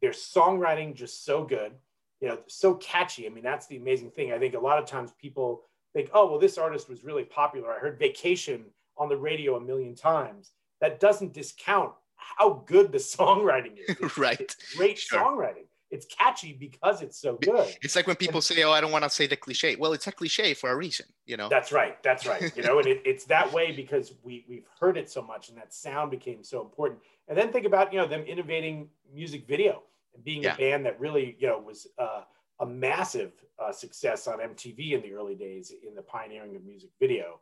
their 0.00 0.12
songwriting 0.12 0.94
just 0.94 1.24
so 1.24 1.44
good 1.44 1.72
you 2.20 2.28
know, 2.28 2.38
so 2.46 2.74
catchy. 2.74 3.26
I 3.26 3.30
mean, 3.30 3.44
that's 3.44 3.66
the 3.66 3.76
amazing 3.76 4.10
thing. 4.10 4.32
I 4.32 4.38
think 4.38 4.54
a 4.54 4.60
lot 4.60 4.78
of 4.78 4.86
times 4.86 5.12
people 5.20 5.62
think, 5.92 6.10
oh, 6.12 6.30
well, 6.30 6.38
this 6.38 6.58
artist 6.58 6.88
was 6.88 7.04
really 7.04 7.24
popular. 7.24 7.72
I 7.72 7.78
heard 7.78 7.98
Vacation 7.98 8.64
on 8.96 9.08
the 9.08 9.16
radio 9.16 9.56
a 9.56 9.60
million 9.60 9.94
times. 9.94 10.52
That 10.80 11.00
doesn't 11.00 11.32
discount 11.32 11.92
how 12.16 12.62
good 12.66 12.92
the 12.92 12.98
songwriting 12.98 13.78
is. 13.78 13.96
It's, 14.00 14.18
right. 14.18 14.40
It's 14.40 14.74
great 14.76 14.98
sure. 14.98 15.20
songwriting. 15.20 15.64
It's 15.90 16.06
catchy 16.06 16.52
because 16.52 17.02
it's 17.02 17.18
so 17.18 17.36
good. 17.42 17.74
It's 17.82 17.96
like 17.96 18.06
when 18.06 18.14
people 18.14 18.36
and, 18.36 18.44
say, 18.44 18.62
"Oh, 18.62 18.70
I 18.70 18.80
don't 18.80 18.92
want 18.92 19.02
to 19.02 19.10
say 19.10 19.26
the 19.26 19.34
cliche." 19.34 19.74
Well, 19.74 19.92
it's 19.92 20.06
a 20.06 20.12
cliche 20.12 20.54
for 20.54 20.70
a 20.70 20.76
reason, 20.76 21.06
you 21.26 21.36
know. 21.36 21.48
That's 21.48 21.72
right. 21.72 22.00
That's 22.04 22.28
right. 22.28 22.56
You 22.56 22.62
know, 22.62 22.78
and 22.78 22.86
it, 22.86 23.02
it's 23.04 23.24
that 23.24 23.52
way 23.56 23.72
because 23.72 24.14
we 24.22 24.44
we've 24.48 24.68
heard 24.78 24.96
it 24.96 25.10
so 25.10 25.20
much, 25.20 25.48
and 25.48 25.58
that 25.58 25.74
sound 25.74 26.12
became 26.12 26.44
so 26.44 26.60
important. 26.60 27.00
And 27.26 27.36
then 27.36 27.50
think 27.50 27.66
about 27.66 27.92
you 27.92 27.98
know 27.98 28.06
them 28.06 28.22
innovating 28.22 28.88
music 29.12 29.48
video 29.48 29.82
being 30.22 30.42
yeah. 30.42 30.54
a 30.54 30.58
band 30.58 30.86
that 30.86 30.98
really, 31.00 31.36
you 31.38 31.46
know, 31.46 31.58
was 31.58 31.86
uh, 31.98 32.22
a 32.60 32.66
massive 32.66 33.32
uh, 33.58 33.72
success 33.72 34.26
on 34.26 34.38
MTV 34.38 34.92
in 34.92 35.02
the 35.02 35.12
early 35.12 35.34
days 35.34 35.72
in 35.86 35.94
the 35.94 36.02
pioneering 36.02 36.56
of 36.56 36.64
music 36.64 36.90
video. 37.00 37.40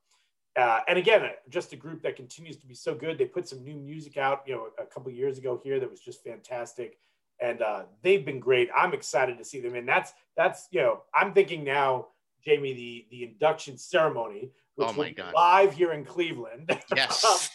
Uh, 0.57 0.81
and 0.89 0.99
again, 0.99 1.23
uh, 1.23 1.29
just 1.49 1.73
a 1.73 1.77
group 1.77 2.03
that 2.03 2.17
continues 2.17 2.57
to 2.57 2.67
be 2.67 2.75
so 2.75 2.95
good. 2.95 3.19
They 3.19 3.27
put 3.27 3.49
some 3.49 3.63
new 3.63 3.77
music 3.77 4.17
out, 4.17 4.43
you 4.47 4.55
know, 4.55 4.69
a 4.79 4.87
couple 4.87 5.13
years 5.13 5.39
ago 5.39 5.61
here 5.63 5.79
that 5.79 5.91
was 5.91 6.01
just 6.01 6.25
fantastic, 6.25 6.99
and 7.41 7.63
uh, 7.63 7.83
they've 8.03 8.25
been 8.25 8.41
great. 8.41 8.69
I'm 8.77 8.93
excited 8.93 9.39
to 9.39 9.45
see 9.45 9.61
them, 9.61 9.77
and 9.77 9.87
that's 9.87 10.13
that's 10.37 10.67
you 10.73 10.81
know, 10.81 11.03
I'm 11.15 11.33
thinking 11.33 11.63
now, 11.63 12.09
Jamie, 12.45 12.73
the 12.73 13.07
the 13.11 13.25
induction 13.25 13.79
ceremony, 13.79 14.51
which 14.75 14.89
oh 14.89 14.93
will 14.93 15.05
be 15.05 15.17
live 15.35 15.75
here 15.75 15.93
in 15.93 16.05
Cleveland. 16.05 16.77
Yes. 16.95 17.51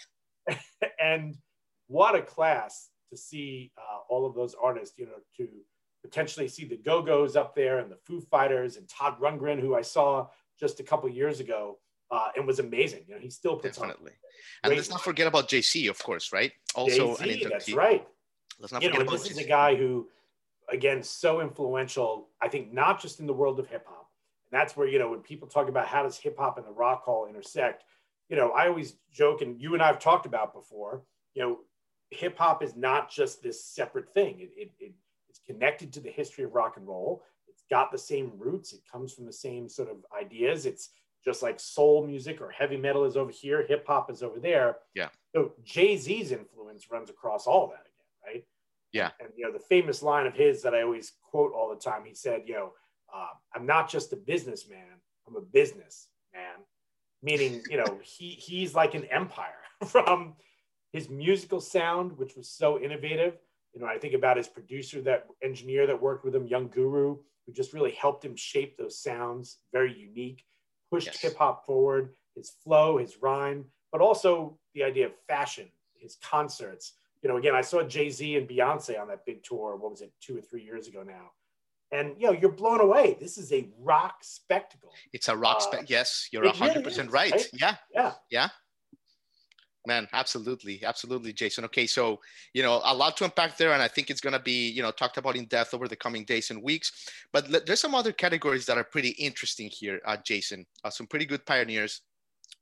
and 1.01 1.35
what 1.87 2.15
a 2.15 2.21
class 2.21 2.89
to 3.09 3.17
see 3.17 3.71
uh, 3.77 3.92
all 4.13 4.25
of 4.25 4.35
those 4.35 4.55
artists, 4.61 4.97
you 4.97 5.05
know, 5.05 5.19
to 5.37 5.47
potentially 6.03 6.47
see 6.47 6.65
the 6.65 6.77
Go 6.77 7.01
Go's 7.01 7.35
up 7.35 7.55
there 7.55 7.79
and 7.79 7.91
the 7.91 7.97
Foo 8.05 8.21
Fighters 8.21 8.77
and 8.77 8.87
Todd 8.87 9.19
Rundgren, 9.19 9.59
who 9.59 9.75
I 9.75 9.81
saw 9.81 10.27
just 10.59 10.79
a 10.79 10.83
couple 10.83 11.09
years 11.09 11.39
ago. 11.39 11.79
Uh, 12.11 12.27
and 12.35 12.45
was 12.45 12.59
amazing. 12.59 13.03
You 13.07 13.15
know, 13.15 13.19
he 13.19 13.31
still 13.31 13.55
puts 13.55 13.79
definitely. 13.79 14.11
On 14.63 14.69
and 14.69 14.75
let's 14.75 14.91
not 14.91 15.01
forget 15.01 15.25
about 15.25 15.47
Jay 15.47 15.61
Z, 15.61 15.87
of 15.87 15.97
course, 15.97 16.31
right? 16.31 16.51
Also, 16.75 17.17
Jay 17.17 17.39
Z, 17.39 17.47
that's 17.49 17.73
right. 17.73 18.07
Let's 18.59 18.71
not 18.71 18.83
you 18.83 18.89
forget 18.89 18.99
know, 18.99 19.07
about 19.07 19.13
this 19.13 19.29
Jay 19.29 19.33
Z. 19.33 19.39
is 19.39 19.45
a 19.47 19.49
guy 19.49 19.75
who, 19.75 20.09
again, 20.69 21.01
so 21.01 21.41
influential. 21.41 22.29
I 22.39 22.49
think 22.49 22.71
not 22.71 23.01
just 23.01 23.19
in 23.19 23.25
the 23.25 23.33
world 23.33 23.59
of 23.59 23.67
hip 23.67 23.87
hop. 23.87 24.11
And 24.51 24.59
that's 24.59 24.77
where 24.77 24.87
you 24.87 24.99
know 24.99 25.09
when 25.09 25.21
people 25.21 25.47
talk 25.47 25.69
about 25.69 25.87
how 25.87 26.03
does 26.03 26.15
hip 26.17 26.37
hop 26.37 26.59
and 26.59 26.67
the 26.67 26.71
rock 26.71 27.03
hall 27.03 27.25
intersect. 27.27 27.83
You 28.29 28.35
know, 28.35 28.51
I 28.51 28.67
always 28.67 28.93
joke, 29.11 29.41
and 29.41 29.59
you 29.59 29.73
and 29.73 29.81
I 29.81 29.87
have 29.87 29.99
talked 29.99 30.27
about 30.27 30.53
before. 30.53 31.01
You 31.33 31.41
know, 31.41 31.59
hip 32.13 32.37
hop 32.37 32.63
is 32.63 32.75
not 32.75 33.09
just 33.09 33.41
this 33.41 33.63
separate 33.63 34.13
thing. 34.13 34.39
It, 34.39 34.51
it, 34.55 34.71
it, 34.79 34.93
it's 35.29 35.39
connected 35.45 35.91
to 35.93 35.99
the 35.99 36.09
history 36.09 36.43
of 36.43 36.53
rock 36.53 36.77
and 36.77 36.87
roll. 36.87 37.23
It's 37.47 37.63
got 37.69 37.91
the 37.91 37.97
same 37.97 38.31
roots. 38.37 38.73
It 38.73 38.81
comes 38.91 39.13
from 39.13 39.25
the 39.25 39.33
same 39.33 39.67
sort 39.67 39.89
of 39.89 39.97
ideas. 40.19 40.65
It's 40.65 40.89
just 41.23 41.41
like 41.41 41.59
soul 41.59 42.05
music 42.05 42.41
or 42.41 42.49
heavy 42.51 42.77
metal 42.77 43.05
is 43.05 43.15
over 43.15 43.31
here, 43.31 43.65
hip 43.65 43.85
hop 43.87 44.11
is 44.11 44.21
over 44.21 44.39
there. 44.39 44.77
Yeah. 44.93 45.09
So 45.33 45.53
Jay 45.63 45.97
Z's 45.97 46.31
influence 46.31 46.91
runs 46.91 47.09
across 47.09 47.47
all 47.47 47.67
that 47.67 47.81
again, 47.81 48.35
right? 48.35 48.45
Yeah. 48.91 49.11
And 49.19 49.29
you 49.35 49.45
know 49.45 49.51
the 49.51 49.59
famous 49.59 50.03
line 50.03 50.27
of 50.27 50.33
his 50.33 50.61
that 50.63 50.75
I 50.75 50.81
always 50.81 51.13
quote 51.23 51.53
all 51.53 51.69
the 51.69 51.79
time. 51.79 52.03
He 52.05 52.13
said, 52.13 52.43
"You 52.45 52.55
know, 52.55 52.73
uh, 53.13 53.29
I'm 53.55 53.65
not 53.65 53.89
just 53.89 54.13
a 54.13 54.17
businessman. 54.17 54.99
I'm 55.27 55.35
a 55.35 55.41
business 55.41 56.09
man." 56.33 56.65
Meaning, 57.21 57.63
you 57.69 57.77
know, 57.77 57.99
he 58.03 58.31
he's 58.31 58.75
like 58.75 58.93
an 58.93 59.05
empire 59.05 59.47
from 59.87 60.35
his 60.93 61.09
musical 61.09 61.59
sound, 61.59 62.17
which 62.17 62.35
was 62.37 62.47
so 62.47 62.79
innovative. 62.79 63.37
You 63.73 63.81
know, 63.81 63.87
I 63.87 63.97
think 63.97 64.13
about 64.13 64.37
his 64.37 64.47
producer, 64.47 65.01
that 65.01 65.25
engineer 65.41 65.87
that 65.87 66.01
worked 66.01 66.23
with 66.23 66.35
him, 66.35 66.47
Young 66.47 66.67
Guru, 66.67 67.17
who 67.45 67.51
just 67.51 67.73
really 67.73 67.91
helped 67.91 68.23
him 68.23 68.35
shape 68.35 68.77
those 68.77 68.99
sounds, 68.99 69.57
very 69.73 69.93
unique, 69.97 70.45
pushed 70.91 71.07
yes. 71.07 71.19
hip 71.19 71.35
hop 71.37 71.65
forward, 71.65 72.13
his 72.35 72.51
flow, 72.63 72.99
his 72.99 73.17
rhyme, 73.21 73.65
but 73.91 73.99
also 74.01 74.57
the 74.75 74.83
idea 74.83 75.07
of 75.07 75.13
fashion, 75.27 75.67
his 75.95 76.17
concerts. 76.23 76.93
You 77.23 77.29
know, 77.29 77.37
again, 77.37 77.55
I 77.55 77.61
saw 77.61 77.81
Jay 77.83 78.09
Z 78.09 78.37
and 78.37 78.47
Beyonce 78.47 78.99
on 78.99 79.07
that 79.07 79.25
big 79.25 79.43
tour. 79.43 79.75
What 79.75 79.91
was 79.91 80.01
it, 80.01 80.13
two 80.21 80.37
or 80.37 80.41
three 80.41 80.63
years 80.63 80.87
ago 80.87 81.03
now? 81.03 81.31
and 81.93 82.15
you 82.19 82.25
know 82.27 82.33
you're 82.33 82.51
blown 82.51 82.81
away. 82.81 83.17
This 83.19 83.37
is 83.37 83.53
a 83.53 83.69
rock 83.79 84.23
spectacle. 84.23 84.91
It's 85.13 85.29
a 85.29 85.37
rock 85.37 85.61
Uh. 85.61 85.85
Yes, 85.87 86.27
you're 86.31 86.51
hundred 86.51 86.83
percent 86.83 87.09
is, 87.09 87.13
right. 87.13 87.31
right? 87.31 87.47
Yeah, 87.53 87.75
Yeah, 87.93 88.13
yeah. 88.29 88.49
Man, 89.85 90.07
absolutely, 90.13 90.81
absolutely, 90.85 91.33
Jason. 91.33 91.65
Okay, 91.65 91.85
so 91.85 92.21
you 92.53 92.63
know 92.63 92.81
a 92.85 92.95
lot 92.95 93.17
to 93.17 93.25
unpack 93.25 93.57
there, 93.57 93.73
and 93.73 93.81
I 93.81 93.89
think 93.89 94.09
it's 94.09 94.21
gonna 94.21 94.39
be 94.39 94.69
you 94.69 94.81
know 94.81 94.91
talked 94.91 95.17
about 95.17 95.35
in 95.35 95.45
depth 95.45 95.73
over 95.73 95.89
the 95.89 95.95
coming 95.95 96.23
days 96.23 96.51
and 96.51 96.63
weeks. 96.63 97.09
But 97.33 97.49
le- 97.49 97.59
there's 97.59 97.81
some 97.81 97.93
other 97.93 98.13
categories 98.13 98.65
that 98.67 98.77
are 98.77 98.83
pretty 98.85 99.09
interesting 99.09 99.69
here, 99.69 99.99
uh, 100.05 100.17
Jason. 100.23 100.65
Uh, 100.85 100.89
some 100.89 101.07
pretty 101.07 101.25
good 101.25 101.45
pioneers, 101.45 102.01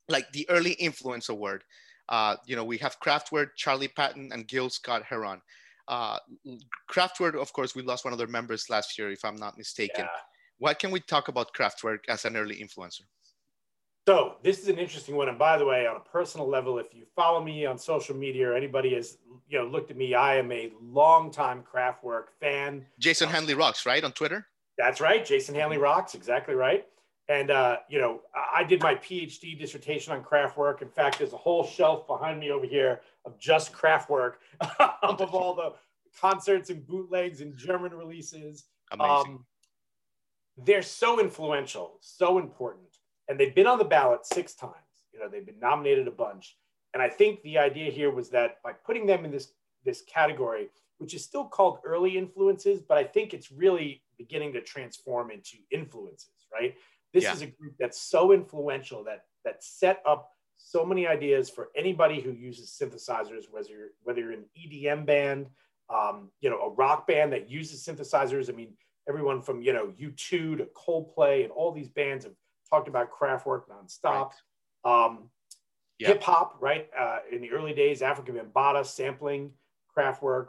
like 0.08 0.30
the 0.32 0.48
Early 0.50 0.72
Influence 0.72 1.28
Award. 1.28 1.62
Uh, 2.08 2.36
you 2.44 2.56
know, 2.56 2.64
we 2.64 2.76
have 2.78 2.98
Kraftwerk, 2.98 3.50
Charlie 3.56 3.88
Patton, 3.88 4.30
and 4.32 4.48
Gil 4.48 4.68
Scott 4.68 5.04
Heron. 5.08 5.40
Uh, 5.86 6.18
Kraftwerk, 6.90 7.40
of 7.40 7.52
course, 7.52 7.74
we 7.74 7.82
lost 7.82 8.04
one 8.04 8.12
of 8.12 8.18
their 8.18 8.26
members 8.26 8.68
last 8.68 8.98
year, 8.98 9.10
if 9.10 9.24
I'm 9.24 9.36
not 9.36 9.56
mistaken. 9.56 10.04
yeah. 10.04 10.20
What 10.58 10.78
can 10.78 10.90
we 10.90 11.00
talk 11.00 11.28
about 11.28 11.54
Kraftwerk 11.54 12.00
as 12.08 12.24
an 12.24 12.36
early 12.36 12.56
influencer? 12.56 13.02
So 14.06 14.36
this 14.42 14.58
is 14.58 14.68
an 14.68 14.78
interesting 14.78 15.14
one. 15.14 15.28
And 15.28 15.38
by 15.38 15.56
the 15.56 15.64
way, 15.64 15.86
on 15.86 15.96
a 15.96 16.00
personal 16.00 16.48
level, 16.48 16.78
if 16.78 16.92
you 16.92 17.04
follow 17.14 17.42
me 17.42 17.66
on 17.66 17.78
social 17.78 18.16
media 18.16 18.48
or 18.48 18.54
anybody 18.54 18.94
has 18.94 19.18
you 19.48 19.58
know 19.58 19.66
looked 19.66 19.90
at 19.90 19.96
me, 19.96 20.14
I 20.14 20.36
am 20.36 20.50
a 20.50 20.72
longtime 20.82 21.62
Kraftwerk 21.62 22.24
fan. 22.40 22.84
Jason 22.98 23.28
Hanley 23.28 23.54
rocks, 23.54 23.86
right, 23.86 24.02
on 24.02 24.12
Twitter? 24.12 24.46
That's 24.76 25.00
right. 25.00 25.24
Jason 25.24 25.54
Hanley 25.54 25.78
rocks. 25.78 26.14
Exactly 26.14 26.54
right. 26.54 26.86
And, 27.28 27.50
uh, 27.50 27.76
you 27.88 28.00
know, 28.00 28.20
I 28.34 28.64
did 28.64 28.82
my 28.82 28.96
PhD 28.96 29.58
dissertation 29.58 30.12
on 30.12 30.24
Kraftwerk. 30.24 30.82
In 30.82 30.88
fact, 30.88 31.18
there's 31.18 31.32
a 31.32 31.36
whole 31.36 31.64
shelf 31.64 32.06
behind 32.06 32.40
me 32.40 32.50
over 32.50 32.66
here 32.66 33.00
of 33.24 33.38
just 33.38 33.72
Kraftwerk 33.72 34.34
of 35.02 35.34
all 35.34 35.54
the 35.54 35.72
concerts 36.20 36.70
and 36.70 36.86
bootlegs 36.86 37.40
and 37.40 37.56
German 37.56 37.94
releases. 37.94 38.64
Amazing. 38.90 39.32
Um, 39.34 39.46
they're 40.58 40.82
so 40.82 41.20
influential, 41.20 41.98
so 42.00 42.38
important. 42.38 42.91
And 43.32 43.40
they've 43.40 43.54
been 43.54 43.66
on 43.66 43.78
the 43.78 43.84
ballot 43.84 44.26
six 44.26 44.52
times. 44.52 44.74
You 45.10 45.18
know, 45.18 45.26
they've 45.26 45.46
been 45.46 45.58
nominated 45.58 46.06
a 46.06 46.10
bunch. 46.10 46.58
And 46.92 47.02
I 47.02 47.08
think 47.08 47.40
the 47.40 47.56
idea 47.56 47.90
here 47.90 48.10
was 48.10 48.28
that 48.28 48.62
by 48.62 48.74
putting 48.74 49.06
them 49.06 49.24
in 49.24 49.30
this, 49.30 49.54
this 49.86 50.02
category, 50.02 50.68
which 50.98 51.14
is 51.14 51.24
still 51.24 51.46
called 51.46 51.78
early 51.82 52.18
influences, 52.18 52.82
but 52.82 52.98
I 52.98 53.04
think 53.04 53.32
it's 53.32 53.50
really 53.50 54.02
beginning 54.18 54.52
to 54.52 54.60
transform 54.60 55.30
into 55.30 55.56
influences, 55.70 56.46
right? 56.52 56.76
This 57.14 57.24
Yeah. 57.24 57.32
is 57.32 57.40
a 57.40 57.46
group 57.46 57.74
that's 57.78 58.02
so 58.02 58.32
influential 58.32 59.02
that 59.04 59.24
that 59.46 59.64
set 59.64 60.02
up 60.04 60.30
so 60.58 60.84
many 60.84 61.06
ideas 61.06 61.48
for 61.48 61.70
anybody 61.74 62.20
who 62.20 62.32
uses 62.32 62.68
synthesizers, 62.70 63.50
whether 63.50 63.70
you're, 63.70 63.88
whether 64.02 64.20
you're 64.20 64.32
an 64.32 64.44
EDM 64.54 65.06
band, 65.06 65.48
um, 65.88 66.30
you 66.40 66.50
know, 66.50 66.58
a 66.60 66.70
rock 66.70 67.06
band 67.06 67.32
that 67.32 67.48
uses 67.48 67.82
synthesizers. 67.82 68.50
I 68.50 68.52
mean, 68.52 68.76
everyone 69.08 69.40
from 69.40 69.62
you 69.62 69.72
know 69.72 69.92
U2 69.98 70.58
to 70.58 70.68
Coldplay 70.76 71.44
and 71.44 71.50
all 71.50 71.72
these 71.72 71.88
bands 71.88 72.24
have 72.24 72.34
talked 72.72 72.88
about 72.88 73.10
Kraftwerk 73.12 73.62
nonstop. 73.68 74.32
Um, 74.84 75.30
Yeah. 75.98 76.08
Hip 76.08 76.22
hop, 76.22 76.56
right? 76.60 76.88
Uh, 76.98 77.18
in 77.30 77.40
the 77.40 77.50
early 77.52 77.74
days, 77.74 78.00
Afrika 78.00 78.30
Bambaataa 78.36 78.84
sampling 78.84 79.52
Kraftwerk. 79.94 80.48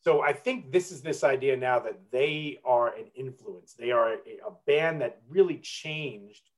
So 0.00 0.20
I 0.20 0.32
think 0.32 0.70
this 0.70 0.92
is 0.92 1.00
this 1.02 1.24
idea 1.24 1.56
now 1.56 1.78
that 1.80 1.98
they 2.10 2.58
are 2.64 2.88
an 2.94 3.06
influence. 3.14 3.74
They 3.74 3.90
are 3.90 4.08
a, 4.12 4.16
a 4.50 4.52
band 4.66 5.00
that 5.00 5.22
really 5.28 5.58
changed 5.58 6.50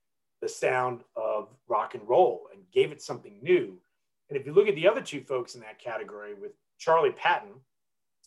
the 0.42 0.48
sound 0.48 1.04
of 1.16 1.48
rock 1.68 1.94
and 1.94 2.06
roll 2.08 2.48
and 2.52 2.62
gave 2.72 2.90
it 2.92 3.00
something 3.00 3.38
new. 3.40 3.78
And 4.28 4.38
if 4.38 4.46
you 4.46 4.52
look 4.52 4.68
at 4.68 4.74
the 4.74 4.88
other 4.88 5.00
two 5.00 5.22
folks 5.22 5.54
in 5.54 5.60
that 5.62 5.78
category 5.78 6.34
with 6.34 6.52
Charlie 6.78 7.12
Patton, 7.12 7.54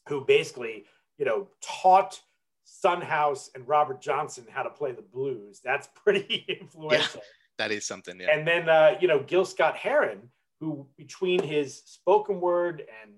who 0.08 0.24
basically, 0.26 0.86
you 1.20 1.26
know, 1.26 1.48
taught 1.62 2.22
Son 2.80 3.02
House 3.02 3.50
and 3.56 3.68
Robert 3.68 4.02
Johnson 4.02 4.46
how 4.50 4.64
to 4.64 4.70
play 4.70 4.92
the 4.92 5.02
blues. 5.02 5.62
That's 5.64 5.88
pretty 5.96 6.46
influential. 6.62 7.22
that 7.58 7.72
is 7.72 7.86
something. 7.86 8.20
Yeah. 8.20 8.36
And 8.36 8.48
then, 8.48 8.70
uh, 8.70 8.96
you 9.02 9.08
know, 9.08 9.20
Gil 9.20 9.46
Scott 9.46 9.76
Heron, 9.76 10.30
who 10.60 10.88
between 10.98 11.42
his 11.42 11.82
spoken 11.86 12.40
word 12.40 12.84
and 13.04 13.12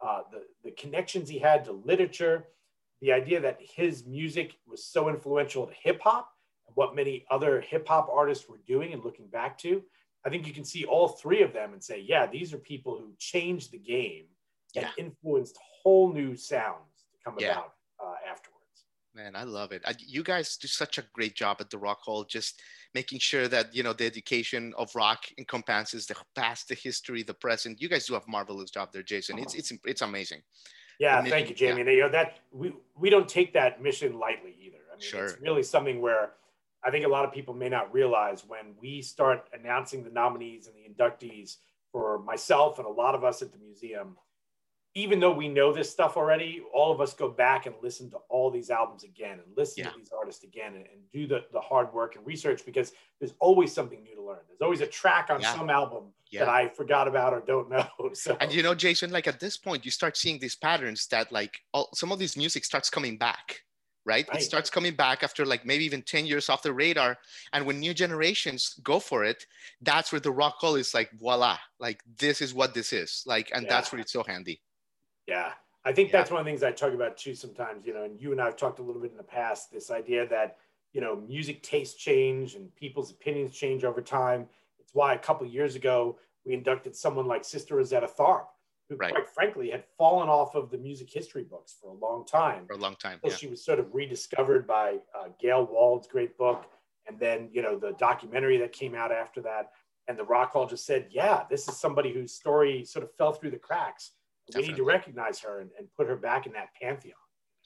uh, 0.00 0.22
the, 0.30 0.42
the 0.64 0.70
connections 0.72 1.28
he 1.28 1.38
had 1.38 1.64
to 1.64 1.72
literature, 1.72 2.44
the 3.00 3.12
idea 3.12 3.40
that 3.40 3.58
his 3.60 4.04
music 4.06 4.56
was 4.66 4.84
so 4.84 5.08
influential 5.08 5.66
to 5.66 5.72
hip 5.74 6.00
hop 6.02 6.30
and 6.66 6.76
what 6.76 6.94
many 6.94 7.24
other 7.30 7.60
hip 7.60 7.86
hop 7.88 8.08
artists 8.12 8.48
were 8.48 8.60
doing 8.66 8.92
and 8.92 9.04
looking 9.04 9.26
back 9.28 9.56
to, 9.58 9.82
I 10.26 10.30
think 10.30 10.46
you 10.46 10.52
can 10.52 10.64
see 10.64 10.84
all 10.84 11.08
three 11.08 11.42
of 11.42 11.52
them 11.52 11.72
and 11.72 11.82
say, 11.82 12.00
yeah, 12.06 12.26
these 12.26 12.52
are 12.52 12.58
people 12.58 12.98
who 12.98 13.14
changed 13.18 13.70
the 13.72 13.78
game 13.78 14.24
and 14.74 14.84
Yeah. 14.84 14.90
influenced 15.04 15.56
whole 15.82 16.12
new 16.12 16.36
sounds 16.36 17.06
to 17.12 17.16
come 17.24 17.36
Yeah. 17.38 17.52
about 17.52 17.72
uh, 18.02 18.12
afterwards. 18.30 18.55
Man, 19.16 19.34
I 19.34 19.44
love 19.44 19.72
it. 19.72 19.82
I, 19.86 19.94
you 19.98 20.22
guys 20.22 20.58
do 20.58 20.68
such 20.68 20.98
a 20.98 21.04
great 21.14 21.34
job 21.34 21.56
at 21.60 21.70
the 21.70 21.78
Rock 21.78 22.02
Hall, 22.02 22.22
just 22.22 22.60
making 22.94 23.18
sure 23.18 23.48
that 23.48 23.74
you 23.74 23.82
know 23.82 23.94
the 23.94 24.04
education 24.04 24.74
of 24.76 24.94
rock 24.94 25.24
encompasses 25.38 26.04
the 26.04 26.14
past, 26.34 26.68
the 26.68 26.74
history, 26.74 27.22
the 27.22 27.32
present. 27.32 27.80
You 27.80 27.88
guys 27.88 28.06
do 28.06 28.14
a 28.14 28.20
marvelous 28.28 28.70
job 28.70 28.92
there, 28.92 29.02
Jason. 29.02 29.38
It's 29.38 29.54
it's 29.54 29.72
it's 29.86 30.02
amazing. 30.02 30.42
Yeah, 30.98 31.22
The 31.22 31.30
thank 31.30 31.48
you, 31.48 31.54
Jamie. 31.54 31.80
And, 31.80 31.90
you 31.90 32.00
know 32.00 32.10
that 32.10 32.40
we 32.52 32.74
we 32.94 33.08
don't 33.08 33.28
take 33.28 33.54
that 33.54 33.82
mission 33.82 34.18
lightly 34.18 34.54
either. 34.62 34.78
I 34.92 34.96
mean, 34.96 35.00
Sure. 35.00 35.24
it's 35.24 35.40
really 35.40 35.62
something 35.62 36.02
where 36.02 36.32
I 36.84 36.90
think 36.90 37.06
a 37.06 37.08
lot 37.08 37.24
of 37.24 37.32
people 37.32 37.54
may 37.54 37.70
not 37.70 37.92
realize 37.94 38.44
when 38.46 38.74
we 38.78 39.00
start 39.00 39.48
announcing 39.58 40.04
the 40.04 40.10
nominees 40.10 40.68
and 40.68 40.76
the 40.76 40.84
inductees 40.92 41.56
for 41.90 42.18
myself 42.18 42.78
and 42.78 42.86
a 42.86 42.90
lot 42.90 43.14
of 43.14 43.24
us 43.24 43.40
at 43.40 43.50
the 43.50 43.58
museum. 43.58 44.16
Even 44.96 45.20
though 45.20 45.30
we 45.30 45.46
know 45.46 45.74
this 45.74 45.90
stuff 45.90 46.16
already, 46.16 46.62
all 46.72 46.90
of 46.90 47.02
us 47.02 47.12
go 47.12 47.28
back 47.28 47.66
and 47.66 47.74
listen 47.82 48.08
to 48.10 48.16
all 48.30 48.50
these 48.50 48.70
albums 48.70 49.04
again 49.04 49.40
and 49.44 49.54
listen 49.54 49.84
Yeah. 49.84 49.90
to 49.90 49.98
these 49.98 50.10
artists 50.10 50.42
again 50.42 50.74
and, 50.74 50.86
and 50.86 51.10
do 51.12 51.26
the, 51.26 51.44
the 51.52 51.60
hard 51.60 51.92
work 51.92 52.16
and 52.16 52.26
research 52.26 52.64
because 52.64 52.92
there's 53.20 53.34
always 53.38 53.74
something 53.74 54.02
new 54.02 54.14
to 54.16 54.22
learn. 54.22 54.38
There's 54.48 54.62
always 54.62 54.80
a 54.80 54.86
track 54.86 55.28
on 55.28 55.42
Yeah. 55.42 55.54
some 55.54 55.68
album 55.68 56.14
Yeah. 56.30 56.40
that 56.40 56.48
I 56.48 56.68
forgot 56.70 57.08
about 57.08 57.34
or 57.34 57.40
don't 57.46 57.68
know. 57.68 57.86
So 58.14 58.38
And 58.40 58.50
you 58.50 58.62
know, 58.62 58.74
Jason, 58.74 59.10
like 59.10 59.26
at 59.26 59.38
this 59.38 59.58
point, 59.58 59.84
you 59.84 59.90
start 59.90 60.16
seeing 60.16 60.38
these 60.38 60.56
patterns 60.56 61.06
that 61.08 61.30
like 61.30 61.60
all, 61.74 61.90
some 61.94 62.10
of 62.10 62.18
this 62.18 62.34
music 62.34 62.64
starts 62.64 62.88
coming 62.88 63.18
back, 63.18 63.60
right? 64.06 64.26
Right. 64.30 64.40
It 64.40 64.44
starts 64.44 64.70
coming 64.70 64.94
back 64.94 65.22
after 65.22 65.44
like 65.44 65.66
maybe 65.66 65.84
even 65.84 66.00
10 66.00 66.24
years 66.24 66.48
off 66.48 66.62
the 66.62 66.72
radar. 66.72 67.18
And 67.52 67.66
when 67.66 67.80
new 67.80 67.92
generations 67.92 68.80
go 68.82 68.98
for 68.98 69.24
it, 69.26 69.44
that's 69.82 70.10
where 70.10 70.20
the 70.20 70.32
Rock 70.32 70.54
Hall 70.58 70.76
is 70.76 70.94
like, 70.94 71.10
voila, 71.12 71.58
like 71.78 72.00
this 72.18 72.40
is 72.40 72.54
what 72.54 72.72
this 72.72 72.94
is. 72.94 73.22
Like, 73.26 73.50
and 73.52 73.68
that's 73.68 73.92
where 73.92 74.00
it's 74.00 74.12
so 74.14 74.24
handy. 74.26 74.62
Yeah. 75.26 75.52
I 75.84 75.92
think 75.92 76.10
Yeah. 76.10 76.18
that's 76.18 76.30
one 76.30 76.40
of 76.40 76.44
the 76.46 76.50
things 76.50 76.62
I 76.62 76.72
talk 76.72 76.92
about 76.92 77.16
too 77.16 77.34
sometimes, 77.34 77.86
you 77.86 77.94
know, 77.94 78.04
and 78.04 78.20
you 78.20 78.32
and 78.32 78.40
I 78.40 78.46
have 78.46 78.56
talked 78.56 78.78
a 78.78 78.82
little 78.82 79.00
bit 79.00 79.10
in 79.12 79.16
the 79.16 79.22
past, 79.22 79.70
this 79.70 79.90
idea 79.90 80.26
that, 80.28 80.58
you 80.92 81.00
know, 81.00 81.16
music 81.16 81.62
tastes 81.62 81.96
change 81.96 82.54
and 82.54 82.74
people's 82.74 83.10
opinions 83.10 83.54
change 83.56 83.84
over 83.84 84.00
time. 84.00 84.48
It's 84.78 84.94
why 84.94 85.14
a 85.14 85.18
couple 85.18 85.46
of 85.46 85.52
years 85.52 85.74
ago 85.76 86.18
we 86.44 86.54
inducted 86.54 86.96
someone 86.96 87.26
like 87.26 87.44
Sister 87.44 87.76
Rosetta 87.76 88.06
Tharpe, 88.08 88.48
who 88.88 88.96
Right. 88.96 89.12
quite 89.12 89.28
frankly 89.28 89.70
had 89.70 89.84
fallen 89.98 90.28
off 90.28 90.54
of 90.54 90.70
the 90.70 90.78
music 90.78 91.10
history 91.10 91.44
books 91.44 91.76
for 91.80 91.88
a 91.90 91.94
long 91.94 92.24
time. 92.24 92.66
For 92.66 92.74
a 92.74 92.78
long 92.78 92.96
time. 92.96 93.20
Yeah. 93.22 93.30
she 93.30 93.46
was 93.48 93.64
sort 93.64 93.78
of 93.78 93.94
rediscovered 93.94 94.66
by 94.66 95.00
uh, 95.14 95.28
Gayle 95.40 95.66
Wald's 95.66 96.06
great 96.08 96.36
book, 96.36 96.66
and 97.06 97.18
then 97.20 97.48
you 97.52 97.62
know 97.62 97.76
the 97.78 97.92
documentary 97.92 98.56
that 98.58 98.72
came 98.72 98.94
out 98.94 99.12
after 99.12 99.40
that. 99.42 99.72
And 100.08 100.16
the 100.16 100.24
Rock 100.24 100.52
Hall 100.52 100.66
just 100.66 100.86
said, 100.86 101.08
"Yeah, 101.10 101.46
this 101.50 101.68
is 101.68 101.76
somebody 101.76 102.12
whose 102.12 102.32
story 102.32 102.84
sort 102.84 103.04
of 103.04 103.12
fell 103.16 103.32
through 103.32 103.50
the 103.50 103.58
cracks. 103.58 104.12
We 104.54 104.62
need 104.62 104.76
to 104.76 104.84
recognize 104.84 105.40
her 105.40 105.60
and, 105.60 105.70
and 105.78 105.88
put 105.96 106.06
her 106.08 106.16
back 106.16 106.46
in 106.46 106.52
that 106.52 106.68
pantheon." 106.80 107.16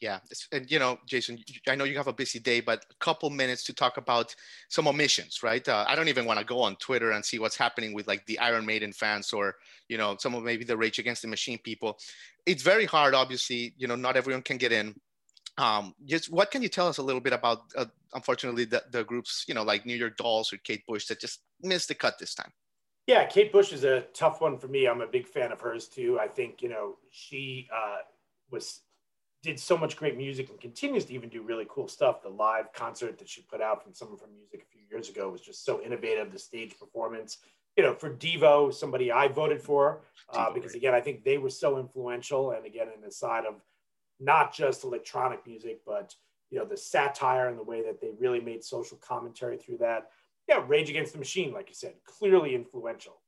Yeah, 0.01 0.21
and 0.51 0.71
you 0.71 0.79
know, 0.79 0.99
Jason, 1.07 1.39
I 1.69 1.75
know 1.75 1.85
you 1.85 1.99
have 1.99 2.07
a 2.07 2.13
busy 2.13 2.39
day, 2.39 2.61
but 2.61 2.87
a 2.91 3.05
couple 3.05 3.29
minutes 3.29 3.65
to 3.65 3.75
talk 3.75 3.99
about 3.99 4.35
some 4.71 4.89
omissions, 4.89 5.43
right? 5.43 5.67
Uh, 5.69 5.85
I 5.87 5.95
don't 5.95 6.09
even 6.09 6.25
want 6.25 6.39
to 6.39 6.45
go 6.45 6.63
on 6.63 6.77
Twitter 6.77 7.11
and 7.11 7.23
see 7.23 7.39
what's 7.39 7.57
happening 7.57 7.93
with 7.93 8.09
like 8.09 8.25
the 8.25 8.39
Iron 8.39 8.65
Maiden 8.65 8.93
fans 8.93 9.31
or 9.35 9.57
you 9.91 9.99
know 9.99 10.17
some 10.19 10.35
of 10.35 10.43
maybe 10.43 10.65
the 10.65 10.77
Rage 10.77 10.99
Against 10.99 11.21
the 11.21 11.29
Machine 11.29 11.59
people. 11.59 11.99
It's 12.47 12.63
very 12.63 12.87
hard, 12.87 13.15
obviously. 13.15 13.75
You 13.77 13.89
know, 13.89 13.97
not 13.97 14.17
everyone 14.17 14.43
can 14.43 14.57
get 14.57 14.73
in. 14.73 14.95
Um, 15.59 15.95
just 16.07 16.33
what 16.33 16.51
can 16.51 16.63
you 16.63 16.71
tell 16.71 16.89
us 16.89 16.97
a 16.97 17.03
little 17.03 17.21
bit 17.21 17.35
about, 17.35 17.59
uh, 17.77 17.85
unfortunately, 18.15 18.65
the, 18.65 18.83
the 18.93 19.05
groups, 19.05 19.45
you 19.47 19.53
know, 19.53 19.63
like 19.63 19.85
New 19.85 19.97
York 19.97 20.17
Dolls 20.17 20.51
or 20.53 20.57
Kate 20.59 20.83
Bush 20.87 21.07
that 21.09 21.21
just 21.21 21.41
missed 21.61 21.89
the 21.89 21.95
cut 21.95 22.19
this 22.19 22.35
time? 22.35 22.51
Yeah, 23.07 23.25
Kate 23.27 23.53
Bush 23.53 23.73
is 23.73 23.85
a 23.85 24.03
tough 24.15 24.41
one 24.41 24.59
for 24.59 24.69
me. 24.69 24.87
I'm 24.87 25.01
a 25.01 25.07
big 25.07 25.27
fan 25.27 25.53
of 25.53 25.61
hers 25.61 25.89
too. 25.89 26.19
I 26.21 26.29
think 26.29 26.63
you 26.63 26.69
know 26.69 26.97
she 27.11 27.69
uh, 27.75 27.99
was 28.51 28.81
did 29.43 29.59
so 29.59 29.77
much 29.77 29.97
great 29.97 30.17
music 30.17 30.51
and 30.51 30.61
continues 30.61 31.07
to 31.07 31.15
even 31.15 31.29
do 31.29 31.43
really 31.43 31.67
cool 31.69 31.89
stuff. 31.89 32.23
The 32.23 32.29
live 32.29 32.73
concert 32.75 33.19
that 33.19 33.29
she 33.29 33.41
put 33.43 33.63
out 33.63 33.83
from 33.83 33.95
some 33.95 34.13
of 34.13 34.21
her 34.21 34.27
music 34.27 34.63
a 34.63 34.71
few 34.71 34.83
years 34.91 35.09
ago 35.09 35.31
was 35.31 35.41
just 35.41 35.65
so 35.65 35.81
innovative. 35.81 36.31
The 36.31 36.39
stage 36.39 36.79
performance, 36.79 37.39
you 37.77 37.83
know, 37.83 37.95
for 37.95 38.11
Devo, 38.11 38.73
somebody 38.73 39.11
I 39.11 39.29
voted 39.29 39.63
for 39.63 40.03
uh, 40.33 40.53
because 40.53 40.75
again, 40.75 40.95
I 40.95 41.01
think 41.01 41.25
they 41.25 41.39
were 41.39 41.51
so 41.51 41.79
influential. 41.79 42.51
And 42.53 42.67
again, 42.67 42.89
in 42.95 43.01
the 43.01 43.11
side 43.11 43.47
of 43.47 43.63
not 44.19 44.53
just 44.53 44.85
electronic 44.85 45.47
music, 45.47 45.81
but 45.87 46.15
you 46.51 46.59
know, 46.59 46.65
the 46.65 46.77
satire 46.77 47.49
and 47.49 47.59
the 47.59 47.65
way 47.65 47.83
that 47.83 48.01
they 48.01 48.11
really 48.19 48.41
made 48.41 48.63
social 48.63 48.99
commentary 48.99 49.57
through 49.57 49.79
that 49.79 50.11
yeah, 50.51 50.65
Rage 50.67 50.91
Against 50.91 51.13
the 51.13 51.19
Machine, 51.19 51.53
like 51.53 51.69
you 51.69 51.77
said, 51.77 51.95
clearly 52.05 52.57
influential. 52.57 53.23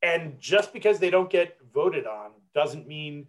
And 0.00 0.40
just 0.40 0.72
because 0.72 0.98
they 0.98 1.10
don't 1.10 1.30
get 1.30 1.58
voted 1.72 2.06
on 2.06 2.30
doesn't 2.54 2.88
mean, 2.88 3.26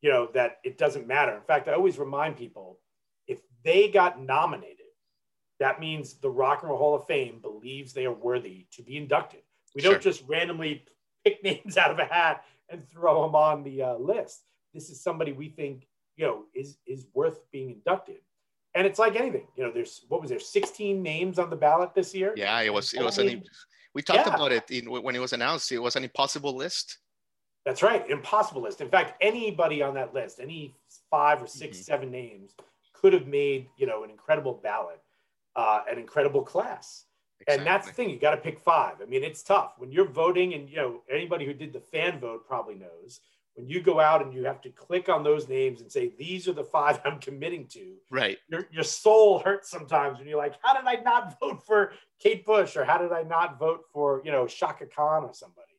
you 0.00 0.10
know, 0.10 0.30
that 0.32 0.56
it 0.64 0.78
doesn't 0.78 1.06
matter. 1.06 1.36
In 1.36 1.42
fact, 1.42 1.68
I 1.68 1.74
always 1.74 1.98
remind 1.98 2.38
people 2.38 2.80
if 3.28 3.40
they 3.62 3.88
got 3.88 4.20
nominated, 4.20 4.86
that 5.60 5.78
means 5.78 6.14
the 6.14 6.30
Rock 6.30 6.62
and 6.62 6.70
Roll 6.70 6.78
Hall 6.78 6.94
of 6.94 7.06
Fame 7.06 7.38
believes 7.42 7.92
they 7.92 8.06
are 8.06 8.12
worthy 8.12 8.66
to 8.72 8.82
be 8.82 8.96
inducted. 8.96 9.40
We 9.74 9.82
don't 9.82 10.00
just 10.00 10.24
randomly 10.26 10.84
pick 11.22 11.44
names 11.44 11.76
out 11.76 11.90
of 11.90 11.98
a 11.98 12.06
hat 12.06 12.44
and 12.70 12.88
throw 12.88 13.22
them 13.22 13.34
on 13.34 13.62
the 13.62 13.82
uh, 13.82 13.96
list. 13.96 14.42
This 14.72 14.88
is 14.88 15.02
somebody 15.02 15.32
we 15.32 15.50
think 15.50 15.86
you 16.16 16.26
know 16.26 16.44
is 16.54 16.78
is 16.86 17.06
worth 17.12 17.40
being 17.52 17.70
inducted. 17.70 18.20
And 18.76 18.86
it's 18.86 18.98
like 18.98 19.16
anything, 19.16 19.46
you 19.56 19.64
know. 19.64 19.72
There's 19.72 20.04
what 20.08 20.20
was 20.20 20.28
there, 20.30 20.38
16 20.38 21.02
names 21.02 21.38
on 21.38 21.48
the 21.48 21.56
ballot 21.56 21.94
this 21.94 22.14
year. 22.14 22.34
Yeah, 22.36 22.60
it 22.60 22.72
was 22.72 22.92
it 22.92 23.02
was 23.02 23.18
Only- 23.18 23.32
an 23.34 23.44
we 23.94 24.02
talked 24.02 24.26
Yeah. 24.26 24.34
about 24.34 24.52
it 24.52 24.70
in, 24.70 24.90
when 24.90 25.16
it 25.16 25.20
was 25.20 25.32
announced. 25.32 25.72
It 25.72 25.78
was 25.78 25.96
an 25.96 26.04
impossible 26.04 26.54
list. 26.54 26.98
That's 27.64 27.82
right, 27.82 28.08
impossible 28.10 28.60
list. 28.60 28.82
In 28.82 28.90
fact, 28.90 29.14
anybody 29.22 29.80
on 29.82 29.94
that 29.94 30.12
list, 30.12 30.38
any 30.38 30.76
five 31.10 31.42
or 31.42 31.46
6 31.46 31.78
Mhm. 31.78 31.82
seven 31.82 32.10
names, 32.10 32.54
could 32.92 33.14
have 33.14 33.26
made 33.26 33.68
you 33.78 33.86
know 33.86 34.04
an 34.04 34.10
incredible 34.10 34.52
ballot, 34.52 35.00
uh, 35.56 35.82
an 35.90 35.98
incredible 35.98 36.42
class. 36.42 37.06
And 37.48 37.66
that's 37.66 37.86
the 37.86 37.92
thing, 37.92 38.08
you 38.10 38.18
got 38.18 38.32
to 38.34 38.38
pick 38.38 38.58
five. 38.58 39.00
I 39.02 39.04
mean, 39.06 39.22
it's 39.22 39.42
tough 39.42 39.74
when 39.78 39.90
you're 39.92 40.06
voting, 40.08 40.52
and 40.54 40.68
you 40.68 40.76
know 40.76 41.02
anybody 41.10 41.46
who 41.46 41.54
did 41.54 41.72
the 41.72 41.80
fan 41.80 42.20
vote 42.20 42.46
probably 42.46 42.74
knows 42.74 43.20
when 43.56 43.66
you 43.68 43.80
go 43.80 43.98
out 43.98 44.22
and 44.22 44.32
you 44.32 44.44
have 44.44 44.60
to 44.60 44.70
click 44.70 45.08
on 45.08 45.24
those 45.24 45.48
names 45.48 45.80
and 45.80 45.90
say 45.90 46.12
these 46.18 46.46
are 46.46 46.52
the 46.52 46.62
five 46.64 47.00
I'm 47.04 47.18
committing 47.18 47.66
to. 47.68 47.94
right. 48.10 48.38
Your 48.48 48.66
your 48.70 48.84
soul 48.84 49.38
hurts 49.40 49.70
sometimes 49.70 50.18
when 50.18 50.28
you're 50.28 50.38
like, 50.38 50.54
how 50.62 50.74
did 50.74 50.86
I 50.86 51.02
not 51.02 51.38
vote 51.40 51.64
for 51.66 51.92
Kate 52.20 52.44
Bush 52.46 52.76
or 52.76 52.84
how 52.84 52.98
did 52.98 53.12
I 53.12 53.22
not 53.22 53.58
vote 53.58 53.80
for 53.92 54.22
you 54.24 54.30
know 54.30 54.46
Chaka 54.46 54.86
Khan 54.86 55.24
or 55.24 55.32
somebody? 55.34 55.72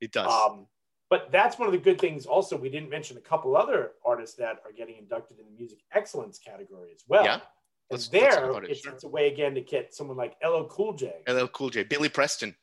It 0.00 0.12
does. 0.12 0.30
Um, 0.32 0.66
but 1.10 1.30
that's 1.30 1.58
one 1.58 1.68
of 1.68 1.72
the 1.72 1.78
good 1.78 2.00
things. 2.00 2.24
Also, 2.26 2.56
we 2.56 2.68
didn't 2.70 2.88
mention 2.90 3.16
a 3.18 3.20
couple 3.20 3.56
other 3.56 3.92
artists 4.04 4.36
that 4.36 4.56
are 4.64 4.72
getting 4.72 4.96
inducted 4.96 5.38
in 5.38 5.44
the 5.44 5.52
music 5.52 5.78
excellence 5.92 6.38
category 6.38 6.90
as 6.94 7.02
well. 7.06 7.24
Yeah. 7.24 7.34
And 7.34 7.42
Let's- 7.90 8.10
let's 8.12 8.34
there, 8.36 8.50
about 8.50 8.64
it, 8.64 8.70
it's, 8.70 8.80
sure. 8.80 8.92
it's 8.92 9.04
a 9.04 9.08
way 9.08 9.28
again 9.30 9.54
to 9.54 9.60
get 9.60 9.92
someone 9.94 10.16
like 10.16 10.36
LL 10.42 10.64
Cool 10.70 10.94
J, 10.94 11.12
LL 11.28 11.46
Cool 11.48 11.68
J, 11.68 11.82
Billy 11.82 12.08
Preston. 12.08 12.56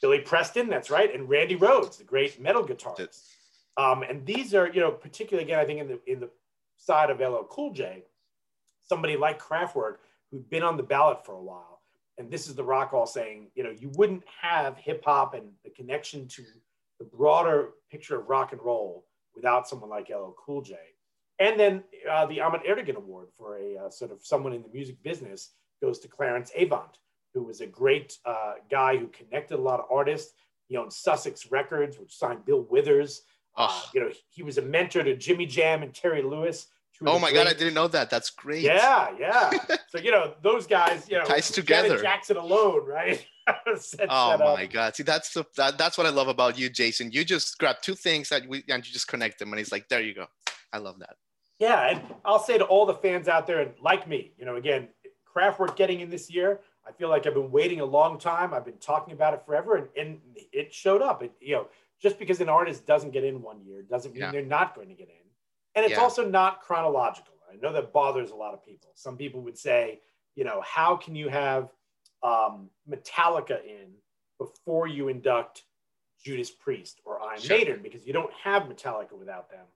Billy 0.00 0.20
Preston, 0.20 0.70
that's 0.70 0.88
right, 0.88 1.14
and 1.14 1.28
Randy 1.28 1.56
Rhoads, 1.56 1.98
the 1.98 2.04
great 2.04 2.40
metal 2.40 2.64
guitarist. 2.66 2.96
That's- 2.96 3.36
Um, 3.80 4.02
and 4.02 4.26
these 4.26 4.54
are, 4.54 4.68
you 4.68 4.80
know, 4.80 4.90
particularly 4.90 5.44
again, 5.44 5.58
I 5.58 5.64
think 5.64 5.80
in 5.80 5.88
the 5.88 6.00
in 6.06 6.20
the 6.20 6.30
side 6.76 7.10
of 7.10 7.20
LL 7.20 7.46
Cool 7.48 7.72
J, 7.72 8.04
somebody 8.80 9.16
like 9.16 9.40
Kraftwerk 9.40 9.96
who'd 10.30 10.48
been 10.50 10.62
on 10.62 10.76
the 10.76 10.82
ballot 10.82 11.24
for 11.24 11.34
a 11.34 11.42
while. 11.42 11.80
And 12.18 12.30
this 12.30 12.48
is 12.48 12.54
the 12.54 12.64
Rock 12.64 12.90
Hall 12.90 13.06
saying, 13.06 13.48
you 13.54 13.62
know, 13.62 13.70
you 13.70 13.90
wouldn't 13.96 14.24
have 14.42 14.76
hip 14.76 15.02
hop 15.04 15.34
and 15.34 15.52
the 15.64 15.70
connection 15.70 16.28
to 16.28 16.42
the 16.98 17.04
broader 17.06 17.70
picture 17.90 18.20
of 18.20 18.28
rock 18.28 18.52
and 18.52 18.60
roll 18.62 19.06
without 19.34 19.66
someone 19.66 19.88
like 19.88 20.10
LL 20.10 20.34
Cool 20.36 20.60
J. 20.60 20.76
And 21.38 21.58
then 21.58 21.82
uh, 22.10 22.26
the 22.26 22.40
Ahmet 22.40 22.64
Ertegun 22.64 22.96
Award 22.96 23.28
for 23.38 23.56
a 23.56 23.86
uh, 23.86 23.90
sort 23.90 24.12
of 24.12 24.18
someone 24.22 24.52
in 24.52 24.62
the 24.62 24.68
music 24.68 25.02
business 25.02 25.52
goes 25.80 25.98
to 26.00 26.08
Clarence 26.08 26.52
Avant, 26.54 26.98
who 27.32 27.44
was 27.44 27.62
a 27.62 27.66
great 27.66 28.18
uh, 28.26 28.54
guy 28.70 28.98
who 28.98 29.06
connected 29.08 29.58
a 29.58 29.62
lot 29.62 29.80
of 29.80 29.86
artists. 29.90 30.34
He 30.68 30.76
owned 30.76 30.92
Sussex 30.92 31.50
Records, 31.50 31.98
which 31.98 32.14
signed 32.14 32.44
Bill 32.44 32.66
Withers. 32.68 33.22
Uh, 33.60 33.68
Oh, 33.70 33.84
you 33.94 34.00
know, 34.00 34.10
he 34.30 34.42
was 34.42 34.58
a 34.58 34.62
mentor 34.62 35.02
to 35.02 35.16
Jimmy 35.16 35.46
Jam 35.46 35.82
and 35.82 35.94
Terry 35.94 36.22
Lewis. 36.22 36.66
oh 37.06 37.18
my 37.18 37.32
God, 37.32 37.46
I 37.46 37.52
didn't 37.52 37.74
know 37.74 37.88
that. 37.88 38.10
That's 38.10 38.30
great. 38.30 38.62
Yeah, 38.62 39.08
yeah. 39.18 39.50
so 39.88 39.98
you 39.98 40.10
know, 40.10 40.34
those 40.42 40.66
guys, 40.66 41.08
you 41.08 41.18
know, 41.18 41.24
Ties 41.24 41.50
Janet 41.50 41.54
together. 41.54 42.02
Jackson 42.02 42.36
alone, 42.36 42.86
right? 42.86 43.24
Set 43.76 44.06
Oh 44.10 44.38
my 44.38 44.66
God! 44.66 44.94
See, 44.94 45.02
that's 45.02 45.32
the 45.32 45.44
that, 45.56 45.78
that's 45.78 45.96
what 45.98 46.06
I 46.06 46.10
love 46.10 46.28
about 46.28 46.58
you, 46.58 46.68
Jason. 46.70 47.10
You 47.10 47.24
just 47.24 47.58
grab 47.58 47.76
two 47.82 47.94
things 47.94 48.28
that 48.28 48.46
we 48.48 48.62
and 48.68 48.86
you 48.86 48.92
just 48.92 49.08
connect 49.08 49.38
them, 49.38 49.52
and 49.52 49.60
it's 49.60 49.72
like, 49.72 49.88
there 49.88 50.02
you 50.02 50.14
go. 50.14 50.26
I 50.72 50.78
love 50.78 50.98
that. 51.00 51.16
Yeah, 51.58 51.90
and 51.90 52.02
I'll 52.24 52.38
say 52.38 52.58
to 52.58 52.64
all 52.64 52.86
the 52.86 52.94
fans 52.94 53.28
out 53.28 53.46
there, 53.46 53.60
and 53.60 53.72
like 53.82 54.08
me, 54.08 54.32
you 54.38 54.46
know, 54.46 54.56
again, 54.56 54.88
Kraftwerk 55.34 55.76
getting 55.76 56.00
in 56.00 56.08
this 56.08 56.30
year, 56.30 56.60
I 56.86 56.92
feel 56.92 57.08
like 57.08 57.26
I've 57.26 57.34
been 57.34 57.50
waiting 57.50 57.80
a 57.80 57.84
long 57.84 58.18
time. 58.18 58.54
I've 58.54 58.64
been 58.64 58.78
talking 58.78 59.12
about 59.12 59.34
it 59.34 59.42
forever, 59.44 59.76
and, 59.76 59.88
and 59.96 60.18
it 60.52 60.72
showed 60.72 61.02
up. 61.02 61.22
It, 61.22 61.32
you 61.40 61.54
know, 61.56 61.66
just 62.00 62.18
because 62.18 62.40
an 62.40 62.48
artist 62.48 62.86
doesn't 62.86 63.10
get 63.10 63.24
in 63.24 63.42
one 63.42 63.60
year 63.62 63.82
doesn't 63.82 64.12
mean 64.12 64.22
Yeah. 64.22 64.30
they're 64.32 64.42
not 64.44 64.74
going 64.74 64.88
to 64.88 64.94
get 64.94 65.08
in. 65.08 65.14
And 65.74 65.84
it's 65.84 65.92
Yeah. 65.94 66.00
also 66.00 66.28
not 66.28 66.60
chronological. 66.62 67.34
I 67.50 67.56
know 67.56 67.72
that 67.72 67.92
bothers 67.92 68.30
a 68.30 68.36
lot 68.36 68.54
of 68.54 68.64
people. 68.64 68.90
Some 68.94 69.16
people 69.16 69.40
would 69.42 69.58
say, 69.58 70.00
you 70.34 70.44
know, 70.44 70.60
how 70.62 70.96
can 70.96 71.14
you 71.14 71.28
have 71.28 71.72
um, 72.22 72.70
Metallica 72.88 73.64
in 73.64 73.94
before 74.38 74.86
you 74.86 75.08
induct 75.08 75.64
Judas 76.22 76.50
Priest 76.50 77.00
or 77.04 77.20
Iron 77.22 77.40
Sure. 77.40 77.56
Maiden 77.56 77.82
because 77.82 78.06
you 78.06 78.12
don't 78.12 78.32
have 78.34 78.64
Metallica 78.64 79.12
without 79.12 79.50
them? 79.50 79.66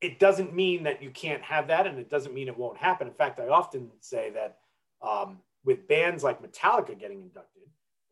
it 0.00 0.18
doesn't 0.18 0.54
mean 0.54 0.82
that 0.82 1.02
you 1.02 1.08
can't 1.10 1.42
have 1.42 1.68
that 1.68 1.86
and 1.86 1.98
it 1.98 2.10
doesn't 2.10 2.34
mean 2.34 2.46
it 2.46 2.58
won't 2.58 2.76
happen. 2.76 3.06
In 3.08 3.14
fact, 3.14 3.40
I 3.40 3.48
often 3.48 3.90
say 4.00 4.28
that 4.30 4.58
um, 5.00 5.38
with 5.64 5.88
bands 5.88 6.22
like 6.22 6.42
Metallica 6.42 6.98
getting 6.98 7.22
inducted, 7.22 7.62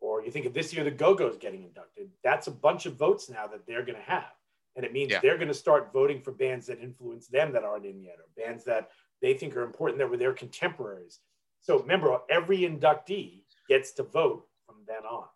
or 0.02 0.22
you 0.24 0.30
think 0.32 0.46
of 0.46 0.52
this 0.52 0.74
year, 0.74 0.82
the 0.84 0.90
Go 0.90 1.14
Go's 1.14 1.38
getting 1.38 1.62
inducted, 1.62 2.10
that's 2.24 2.48
a 2.48 2.50
bunch 2.50 2.86
of 2.86 2.96
votes 2.96 3.30
now 3.30 3.46
that 3.46 3.64
they're 3.66 3.84
going 3.84 3.96
to 3.98 4.02
have. 4.10 4.32
And 4.74 4.84
it 4.84 4.92
means 4.92 5.12
Yeah. 5.12 5.20
they're 5.20 5.36
going 5.36 5.48
to 5.48 5.54
start 5.54 5.92
voting 5.92 6.20
for 6.20 6.32
bands 6.32 6.66
that 6.66 6.80
influence 6.80 7.28
them 7.28 7.52
that 7.52 7.62
aren't 7.62 7.86
in 7.86 8.00
yet, 8.02 8.16
or 8.18 8.26
bands 8.36 8.64
that 8.64 8.90
they 9.20 9.34
think 9.34 9.56
are 9.56 9.62
important 9.62 9.98
that 9.98 10.10
were 10.10 10.16
their 10.16 10.32
contemporaries. 10.32 11.20
So 11.60 11.78
remember, 11.78 12.18
every 12.28 12.58
inductee 12.60 13.44
gets 13.68 13.92
to 13.92 14.02
vote 14.02 14.48
from 14.66 14.76
then 14.86 15.04
on. 15.08 15.28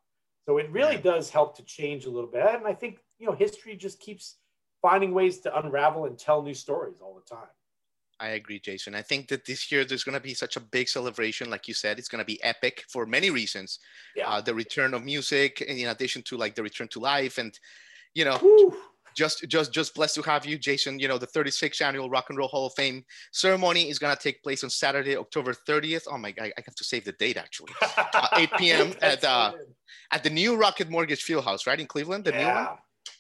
So 0.47 0.59
it 0.59 0.69
really 0.71 0.97
Yeah. 0.97 1.01
does 1.03 1.31
help 1.31 1.57
to 1.57 1.63
change 1.65 2.07
a 2.07 2.11
little 2.11 2.31
bit. 2.31 2.43
And 2.47 2.67
I 2.67 2.75
think, 2.75 3.05
you 3.19 3.27
know, 3.27 3.33
history 3.33 3.77
just 3.77 4.01
keeps 4.01 4.39
finding 4.83 5.13
ways 5.15 5.39
to 5.41 5.57
unravel 5.59 6.07
and 6.07 6.19
tell 6.19 6.43
new 6.43 6.55
stories 6.55 7.01
all 7.01 7.15
the 7.15 7.23
time. 7.37 7.49
I 8.19 8.29
agree, 8.29 8.59
Jason. 8.59 8.95
I 8.95 9.03
think 9.03 9.29
that 9.29 9.45
this 9.45 9.71
year 9.71 9.85
there's 9.85 10.03
going 10.05 10.15
to 10.15 10.21
be 10.21 10.33
such 10.35 10.57
a 10.57 10.61
big 10.61 10.89
celebration, 10.89 11.51
like 11.51 11.69
you 11.69 11.75
said, 11.75 11.99
it's 11.99 12.09
going 12.09 12.21
to 12.21 12.25
be 12.25 12.43
epic 12.43 12.85
for 12.89 13.05
many 13.05 13.29
reasons. 13.31 13.79
Yeah. 14.15 14.29
Uh, 14.31 14.41
the 14.41 14.55
return 14.55 14.95
of 14.95 15.05
music, 15.05 15.61
in 15.61 15.89
addition 15.89 16.23
to 16.23 16.37
like 16.39 16.55
the 16.55 16.63
return 16.63 16.89
to 16.89 16.99
life, 17.01 17.37
and 17.37 17.59
you 18.15 18.25
know, 18.25 18.39
Whew. 18.39 18.75
just 19.15 19.47
just 19.49 19.71
just 19.71 19.95
blessed 19.95 20.15
to 20.15 20.23
have 20.23 20.47
you, 20.47 20.57
Jason. 20.57 20.99
You 20.99 21.09
know, 21.09 21.19
the 21.19 21.27
36th 21.27 21.83
annual 21.83 22.09
Rock 22.09 22.27
and 22.31 22.39
Roll 22.39 22.49
Hall 22.49 22.67
of 22.67 22.73
Fame 22.75 23.05
ceremony 23.33 23.91
is 23.91 23.99
going 23.99 24.17
to 24.17 24.23
take 24.23 24.43
place 24.43 24.65
on 24.65 24.71
Saturday, 24.71 25.15
October 25.17 25.53
30th. 25.53 26.05
Oh 26.11 26.17
my 26.17 26.31
God, 26.33 26.53
I 26.57 26.63
have 26.65 26.75
to 26.75 26.85
save 26.85 27.05
the 27.05 27.13
date 27.13 27.37
actually. 27.37 27.73
8 28.35 28.51
p.m. 28.57 28.95
At, 29.03 29.23
uh, 29.25 29.51
good. 29.51 29.61
At 30.11 30.23
the 30.25 30.31
new 30.31 30.57
Rocket 30.57 30.89
Mortgage 30.89 31.23
Fieldhouse, 31.23 31.67
right 31.67 31.79
in 31.79 31.87
Cleveland, 31.87 32.25
the 32.25 32.33
new 32.33 32.39
one. 32.39 32.47
yeah. 32.47 32.77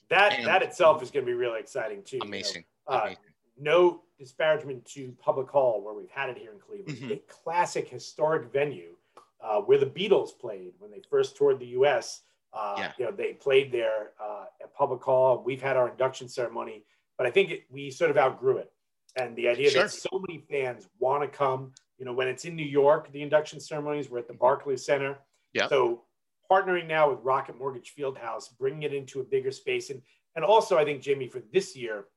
That 0.09 0.32
And- 0.38 0.46
that 0.46 0.62
itself 0.62 1.02
is 1.02 1.11
going 1.11 1.26
to 1.26 1.30
be 1.30 1.35
really 1.37 1.61
exciting 1.61 2.02
too. 2.02 2.16
you 2.16 2.20
know. 2.20 2.24
Uh, 2.24 2.28
Amazing. 2.28 3.16
no 3.59 4.02
disparagement 4.18 4.85
to 4.87 5.12
Public 5.20 5.48
Hall, 5.48 5.83
where 5.83 5.94
we've 5.94 6.11
had 6.11 6.31
it 6.31 6.38
here 6.38 6.52
in 6.52 6.59
Cleveland, 6.59 6.98
Mhm. 6.98 7.12
a 7.12 7.16
classic 7.29 7.88
historic 7.88 8.50
venue 8.52 8.96
uh, 9.40 9.61
where 9.61 9.79
the 9.79 9.87
Beatles 9.87 10.37
played 10.38 10.72
when 10.79 10.90
they 10.90 11.00
first 11.11 11.37
toured 11.37 11.59
the 11.59 11.66
U.S. 11.79 12.22
Uh, 12.52 12.76
Yeah. 12.79 12.92
You 12.98 13.05
know, 13.05 13.11
they 13.12 13.35
played 13.35 13.70
there 13.70 14.12
uh, 14.18 14.46
at 14.62 14.72
Public 14.74 15.02
Hall. 15.02 15.42
We've 15.44 15.61
had 15.61 15.76
our 15.76 15.88
induction 15.90 16.29
ceremony, 16.29 16.85
but 17.18 17.26
I 17.26 17.31
think 17.31 17.50
it, 17.50 17.64
we 17.70 17.90
sort 17.90 18.11
of 18.11 18.16
outgrew 18.16 18.57
it. 18.59 18.72
And 19.16 19.37
the 19.37 19.48
idea 19.48 19.70
Sure. 19.70 19.83
that 19.83 19.90
so 19.90 20.09
many 20.26 20.40
fans 20.50 20.88
want 20.98 21.22
to 21.22 21.29
come, 21.29 21.72
you 21.98 22.05
know, 22.07 22.12
when 22.14 22.29
it's 22.29 22.44
in 22.46 22.57
New 22.57 22.64
York, 22.66 23.12
the 23.12 23.22
induction 23.22 23.61
ceremonies 23.61 24.09
were 24.09 24.18
at 24.18 24.26
the 24.26 24.35
Barclays 24.35 24.85
Center. 24.85 25.12
Mm-hmm. 25.12 25.20
Yeah. 25.55 25.68
So 25.68 26.05
partnering 26.50 26.87
now 26.87 27.11
with 27.11 27.20
Rocket 27.22 27.57
Mortgage 27.59 27.94
Fieldhouse, 27.94 28.57
bringing 28.59 28.83
it 28.85 28.94
into 28.94 29.20
a 29.20 29.24
bigger 29.24 29.50
space, 29.52 29.90
and 29.90 30.02
and 30.35 30.44
also 30.44 30.76
I 30.79 30.85
think 30.85 31.02
Jamie 31.02 31.29
for 31.29 31.40
this 31.52 31.74
year, 31.76 32.09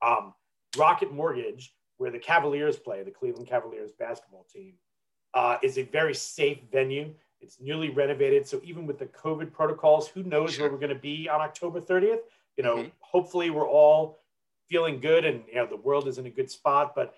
um, 0.00 0.34
Rocket 0.76 1.12
Mortgage, 1.12 1.74
where 1.98 2.10
the 2.10 2.18
Cavaliers 2.18 2.78
play, 2.78 3.02
the 3.02 3.10
Cleveland 3.10 3.48
Cavaliers 3.48 3.92
basketball 3.92 4.44
team, 4.52 4.74
uh, 5.34 5.58
is 5.62 5.78
a 5.78 5.82
very 5.82 6.14
safe 6.14 6.58
venue. 6.70 7.14
It's 7.40 7.60
newly 7.60 7.90
renovated, 7.90 8.46
so 8.46 8.60
even 8.62 8.86
with 8.86 8.98
the 8.98 9.06
COVID 9.06 9.52
protocols, 9.52 10.08
who 10.08 10.22
knows 10.22 10.54
Sure. 10.54 10.64
where 10.64 10.72
we're 10.72 10.78
going 10.78 10.94
to 10.94 11.00
be 11.00 11.28
on 11.28 11.40
October 11.40 11.80
30th? 11.80 12.22
You 12.56 12.62
know, 12.62 12.76
Mhm. 12.76 12.92
hopefully 13.00 13.50
we're 13.50 13.68
all 13.68 14.18
feeling 14.68 15.00
good, 15.00 15.24
and 15.24 15.46
you 15.48 15.54
know 15.54 15.66
the 15.66 15.76
world 15.76 16.06
is 16.08 16.18
in 16.18 16.26
a 16.26 16.30
good 16.30 16.50
spot. 16.50 16.94
But 16.94 17.14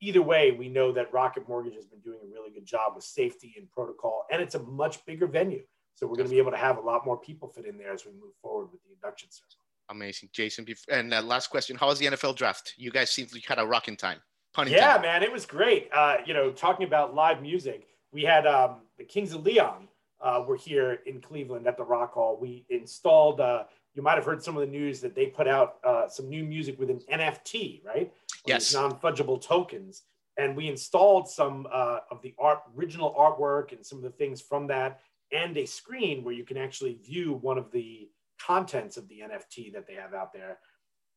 either 0.00 0.22
way, 0.22 0.52
we 0.52 0.68
know 0.68 0.92
that 0.92 1.12
Rocket 1.12 1.48
Mortgage 1.48 1.74
has 1.74 1.86
been 1.86 2.00
doing 2.00 2.20
a 2.22 2.26
really 2.26 2.50
good 2.50 2.64
job 2.64 2.94
with 2.94 3.04
safety 3.04 3.54
and 3.56 3.70
protocol, 3.70 4.26
and 4.30 4.40
it's 4.40 4.54
a 4.54 4.62
much 4.62 5.04
bigger 5.04 5.26
venue. 5.26 5.66
So 5.94 6.06
we're 6.06 6.16
going 6.16 6.28
to 6.28 6.30
be 6.34 6.38
able 6.38 6.50
to 6.50 6.56
have 6.58 6.76
a 6.76 6.82
lot 6.82 7.06
more 7.06 7.18
people 7.18 7.48
fit 7.48 7.64
in 7.64 7.78
there 7.78 7.92
as 7.92 8.04
we 8.04 8.12
move 8.12 8.34
forward 8.36 8.70
with 8.70 8.82
the 8.82 8.92
induction 8.92 9.30
ceremony. 9.30 9.65
Amazing, 9.90 10.30
Jason. 10.32 10.66
And 10.90 11.14
uh, 11.14 11.22
last 11.22 11.48
question: 11.48 11.76
How 11.76 11.88
was 11.88 11.98
the 11.98 12.06
NFL 12.06 12.36
draft? 12.36 12.74
You 12.76 12.90
guys 12.90 13.10
seem 13.10 13.26
like 13.32 13.42
you 13.42 13.48
had 13.48 13.58
a 13.58 13.66
rocking 13.66 13.96
time. 13.96 14.18
Pun 14.52 14.68
Yeah, 14.68 14.96
intended. 14.96 15.02
man, 15.06 15.22
it 15.22 15.32
was 15.32 15.46
great. 15.46 15.88
Uh, 15.92 16.16
you 16.24 16.34
know, 16.34 16.50
talking 16.50 16.86
about 16.86 17.14
live 17.14 17.42
music, 17.42 17.86
we 18.12 18.22
had 18.22 18.46
um, 18.46 18.82
the 18.98 19.04
Kings 19.04 19.32
of 19.32 19.44
Leon 19.44 19.88
uh, 20.20 20.42
were 20.46 20.56
here 20.56 21.00
in 21.06 21.20
Cleveland 21.20 21.66
at 21.66 21.76
the 21.76 21.84
Rock 21.84 22.14
Hall. 22.14 22.38
We 22.40 22.64
installed. 22.70 23.40
Uh, 23.40 23.64
you 23.94 24.02
might 24.02 24.16
have 24.16 24.24
heard 24.24 24.42
some 24.42 24.56
of 24.56 24.60
the 24.60 24.70
news 24.70 25.00
that 25.00 25.14
they 25.14 25.26
put 25.26 25.48
out 25.48 25.76
uh, 25.84 26.08
some 26.08 26.28
new 26.28 26.44
music 26.44 26.78
with 26.78 26.90
an 26.90 27.00
NFT, 27.12 27.84
right? 27.84 28.12
Yes. 28.46 28.74
non 28.74 28.98
fungible 28.98 29.40
tokens, 29.40 30.02
and 30.36 30.56
we 30.56 30.68
installed 30.68 31.28
some 31.28 31.66
uh, 31.72 32.00
of 32.10 32.20
the 32.22 32.34
art, 32.38 32.60
original 32.76 33.14
artwork, 33.18 33.72
and 33.72 33.84
some 33.84 33.98
of 33.98 34.04
the 34.04 34.10
things 34.10 34.40
from 34.40 34.66
that, 34.66 35.00
and 35.32 35.56
a 35.56 35.66
screen 35.66 36.24
where 36.24 36.34
you 36.34 36.44
can 36.44 36.56
actually 36.56 36.94
view 36.94 37.34
one 37.40 37.58
of 37.58 37.70
the 37.72 38.08
contents 38.44 38.96
of 38.96 39.08
the 39.08 39.20
NFT 39.20 39.72
that 39.74 39.86
they 39.86 39.94
have 39.94 40.14
out 40.14 40.32
there. 40.32 40.58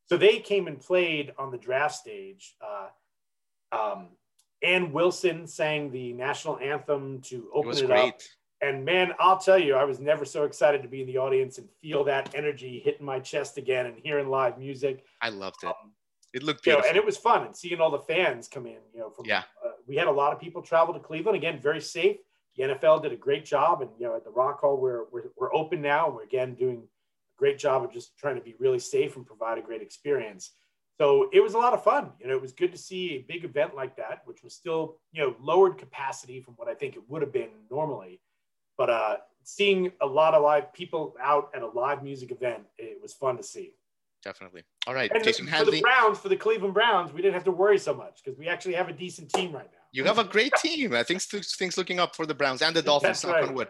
So 0.08 0.18
they 0.18 0.40
came 0.40 0.68
and 0.68 0.80
played 0.80 1.34
on 1.38 1.52
the 1.52 1.58
draft 1.58 1.96
stage. 1.96 2.56
Uh, 2.62 2.88
um, 3.72 4.10
Ann 4.64 4.92
Wilson 4.92 5.48
sang 5.48 5.92
the 5.92 6.14
national 6.14 6.58
anthem 6.60 7.22
to 7.24 7.36
It 7.36 7.44
open 7.54 7.68
was 7.70 7.82
it, 7.82 7.88
great. 7.88 8.10
up. 8.14 8.20
And 8.62 8.84
man, 8.84 9.14
I'll 9.20 9.38
tell 9.38 9.58
you, 9.58 9.76
I 9.76 9.86
was 9.86 10.00
never 10.00 10.26
so 10.26 10.44
excited 10.44 10.82
to 10.82 10.90
be 10.90 11.02
in 11.02 11.08
the 11.08 11.18
audience 11.18 11.60
and 11.60 11.70
feel 11.82 12.04
that 12.06 12.36
energy 12.36 12.82
hitting 12.84 13.06
my 13.06 13.20
chest 13.20 13.58
again 13.58 13.86
and 13.86 13.96
hearing 14.04 14.28
live 14.28 14.58
music. 14.58 15.06
I 15.22 15.30
loved 15.30 15.64
it. 15.64 15.68
Um, 15.68 15.94
It 16.34 16.44
looked 16.44 16.66
you 16.66 16.74
know, 16.74 16.78
beautiful. 16.80 16.90
and 16.90 16.98
it 16.98 17.06
was 17.06 17.16
fun 17.18 17.46
and 17.46 17.56
seeing 17.56 17.80
all 17.80 17.90
the 17.92 18.00
fans 18.00 18.50
come 18.50 18.66
in. 18.66 18.80
You 18.94 19.00
know, 19.00 19.10
from 19.12 19.26
Yeah. 19.28 19.44
uh, 19.66 19.72
we 19.88 19.96
had 19.96 20.08
a 20.08 20.12
lot 20.12 20.34
of 20.34 20.40
people 20.42 20.62
travel 20.62 20.94
to 20.94 21.00
Cleveland 21.00 21.38
again, 21.38 21.60
very 21.62 21.80
safe. 21.80 22.18
The 22.58 22.64
NFL 22.64 23.02
did 23.04 23.14
a 23.14 23.16
great 23.16 23.46
job, 23.46 23.82
and 23.82 23.92
you 23.98 24.08
know, 24.08 24.16
at 24.16 24.26
the 24.26 24.32
Rock 24.32 24.60
Hall, 24.60 24.76
we're 24.76 25.06
we're, 25.12 25.30
we're 25.38 25.54
open 25.56 25.82
now. 25.82 26.10
We're 26.10 26.24
again 26.24 26.56
doing 26.56 26.86
great 27.40 27.58
job 27.58 27.84
of 27.84 27.92
just 27.92 28.18
trying 28.18 28.36
to 28.36 28.42
be 28.42 28.56
really 28.60 28.80
safe 28.80 29.16
and 29.16 29.26
provide 29.26 29.58
a 29.58 29.62
great 29.62 29.82
experience. 29.82 30.52
So 31.00 31.30
it 31.32 31.40
was 31.40 31.54
a 31.54 31.58
lot 31.58 31.74
of 31.74 31.82
fun. 31.84 32.12
You 32.20 32.28
know, 32.28 32.36
it 32.36 32.42
was 32.42 32.52
good 32.52 32.74
to 32.74 32.78
see 32.78 33.14
a 33.14 33.20
big 33.20 33.46
event 33.46 33.74
like 33.74 33.96
that, 33.96 34.22
which 34.26 34.44
was 34.44 34.54
still 34.54 34.98
you 35.14 35.22
know 35.22 35.36
lowered 35.42 35.78
capacity 35.78 36.42
from 36.42 36.56
what 36.56 36.68
I 36.68 36.74
think 36.74 36.96
it 36.96 37.04
would 37.08 37.22
have 37.22 37.32
been 37.32 37.50
normally, 37.72 38.20
but 38.78 38.90
uh, 38.90 39.18
seeing 39.44 39.92
a 40.02 40.06
lot 40.06 40.34
of 40.34 40.44
live 40.44 40.74
people 40.74 41.16
out 41.22 41.50
at 41.56 41.62
a 41.62 41.68
live 41.68 42.04
music 42.04 42.32
event, 42.32 42.64
it 42.78 43.00
was 43.02 43.14
fun 43.14 43.38
to 43.38 43.44
see. 43.44 43.72
Definitely. 44.22 44.64
All 44.86 44.94
right, 44.94 45.10
And 45.14 45.24
Jason 45.24 45.48
for 45.48 45.64
the 45.64 45.80
Browns, 45.80 46.20
for 46.20 46.28
the 46.28 46.36
Cleveland 46.36 46.74
Browns, 46.74 47.14
we 47.14 47.22
didn't 47.22 47.36
have 47.36 47.46
to 47.46 47.52
worry 47.52 47.78
so 47.78 47.94
much 47.94 48.20
because 48.24 48.38
we 48.38 48.50
actually 48.50 48.74
have 48.74 48.90
a 48.90 48.94
decent 48.94 49.32
team 49.32 49.54
right 49.54 49.70
now. 49.72 49.80
You 49.94 50.04
have 50.04 50.20
a 50.20 50.24
great 50.26 50.54
team. 50.56 50.94
I 50.94 51.04
think 51.04 51.22
things 51.22 51.78
looking 51.78 52.00
up 52.00 52.16
for 52.16 52.26
the 52.26 52.34
Browns 52.34 52.62
and 52.62 52.76
the 52.76 52.82
Dolphins. 52.82 53.24
Right. 53.24 53.68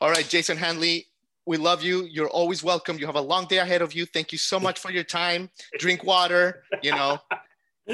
All 0.00 0.10
right, 0.10 0.28
Jason 0.28 0.58
Hanley. 0.58 1.06
We 1.46 1.56
love 1.56 1.82
you. 1.82 2.04
You're 2.10 2.28
always 2.28 2.62
welcome. 2.64 2.98
You 2.98 3.06
have 3.06 3.14
a 3.14 3.20
long 3.20 3.46
day 3.46 3.58
ahead 3.58 3.80
of 3.80 3.94
you. 3.94 4.04
Thank 4.04 4.32
you 4.32 4.38
so 4.38 4.58
much 4.58 4.80
for 4.80 4.90
your 4.90 5.04
time. 5.04 5.48
Drink 5.78 6.02
water. 6.02 6.64
You 6.82 6.90
know, 6.90 7.20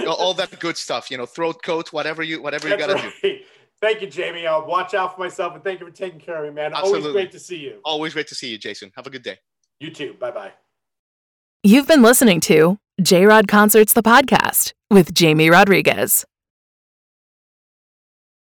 all 0.06 0.34
that 0.34 0.58
good 0.58 0.76
stuff. 0.76 1.10
You 1.10 1.18
know, 1.18 1.26
throat 1.26 1.62
coat, 1.62 1.92
whatever 1.92 2.22
you 2.22 2.42
whatever 2.42 2.68
you 2.68 2.78
gotta 2.78 3.12
do. 3.22 3.38
Thank 3.80 4.00
you, 4.00 4.06
Jamie. 4.06 4.46
I'll 4.46 4.64
watch 4.64 4.94
out 4.94 5.16
for 5.16 5.20
myself 5.20 5.54
and 5.54 5.64
thank 5.64 5.80
you 5.80 5.86
for 5.86 5.92
taking 5.92 6.20
care 6.20 6.36
of 6.36 6.44
me, 6.44 6.50
man. 6.54 6.72
Always 6.72 7.06
great 7.08 7.32
to 7.32 7.38
see 7.40 7.58
you. 7.58 7.80
Always 7.84 8.14
great 8.14 8.28
to 8.28 8.34
see 8.34 8.48
you, 8.48 8.56
Jason. 8.56 8.92
Have 8.96 9.06
a 9.06 9.10
good 9.10 9.24
day. 9.24 9.38
You 9.80 9.90
too. 9.90 10.14
Bye 10.20 10.30
bye. 10.30 10.52
You've 11.64 11.88
been 11.88 12.02
listening 12.02 12.40
to 12.42 12.78
J 13.00 13.26
Rod 13.26 13.48
Concerts, 13.48 13.92
the 13.92 14.02
podcast 14.02 14.72
with 14.90 15.12
Jamie 15.12 15.50
Rodriguez. 15.50 16.24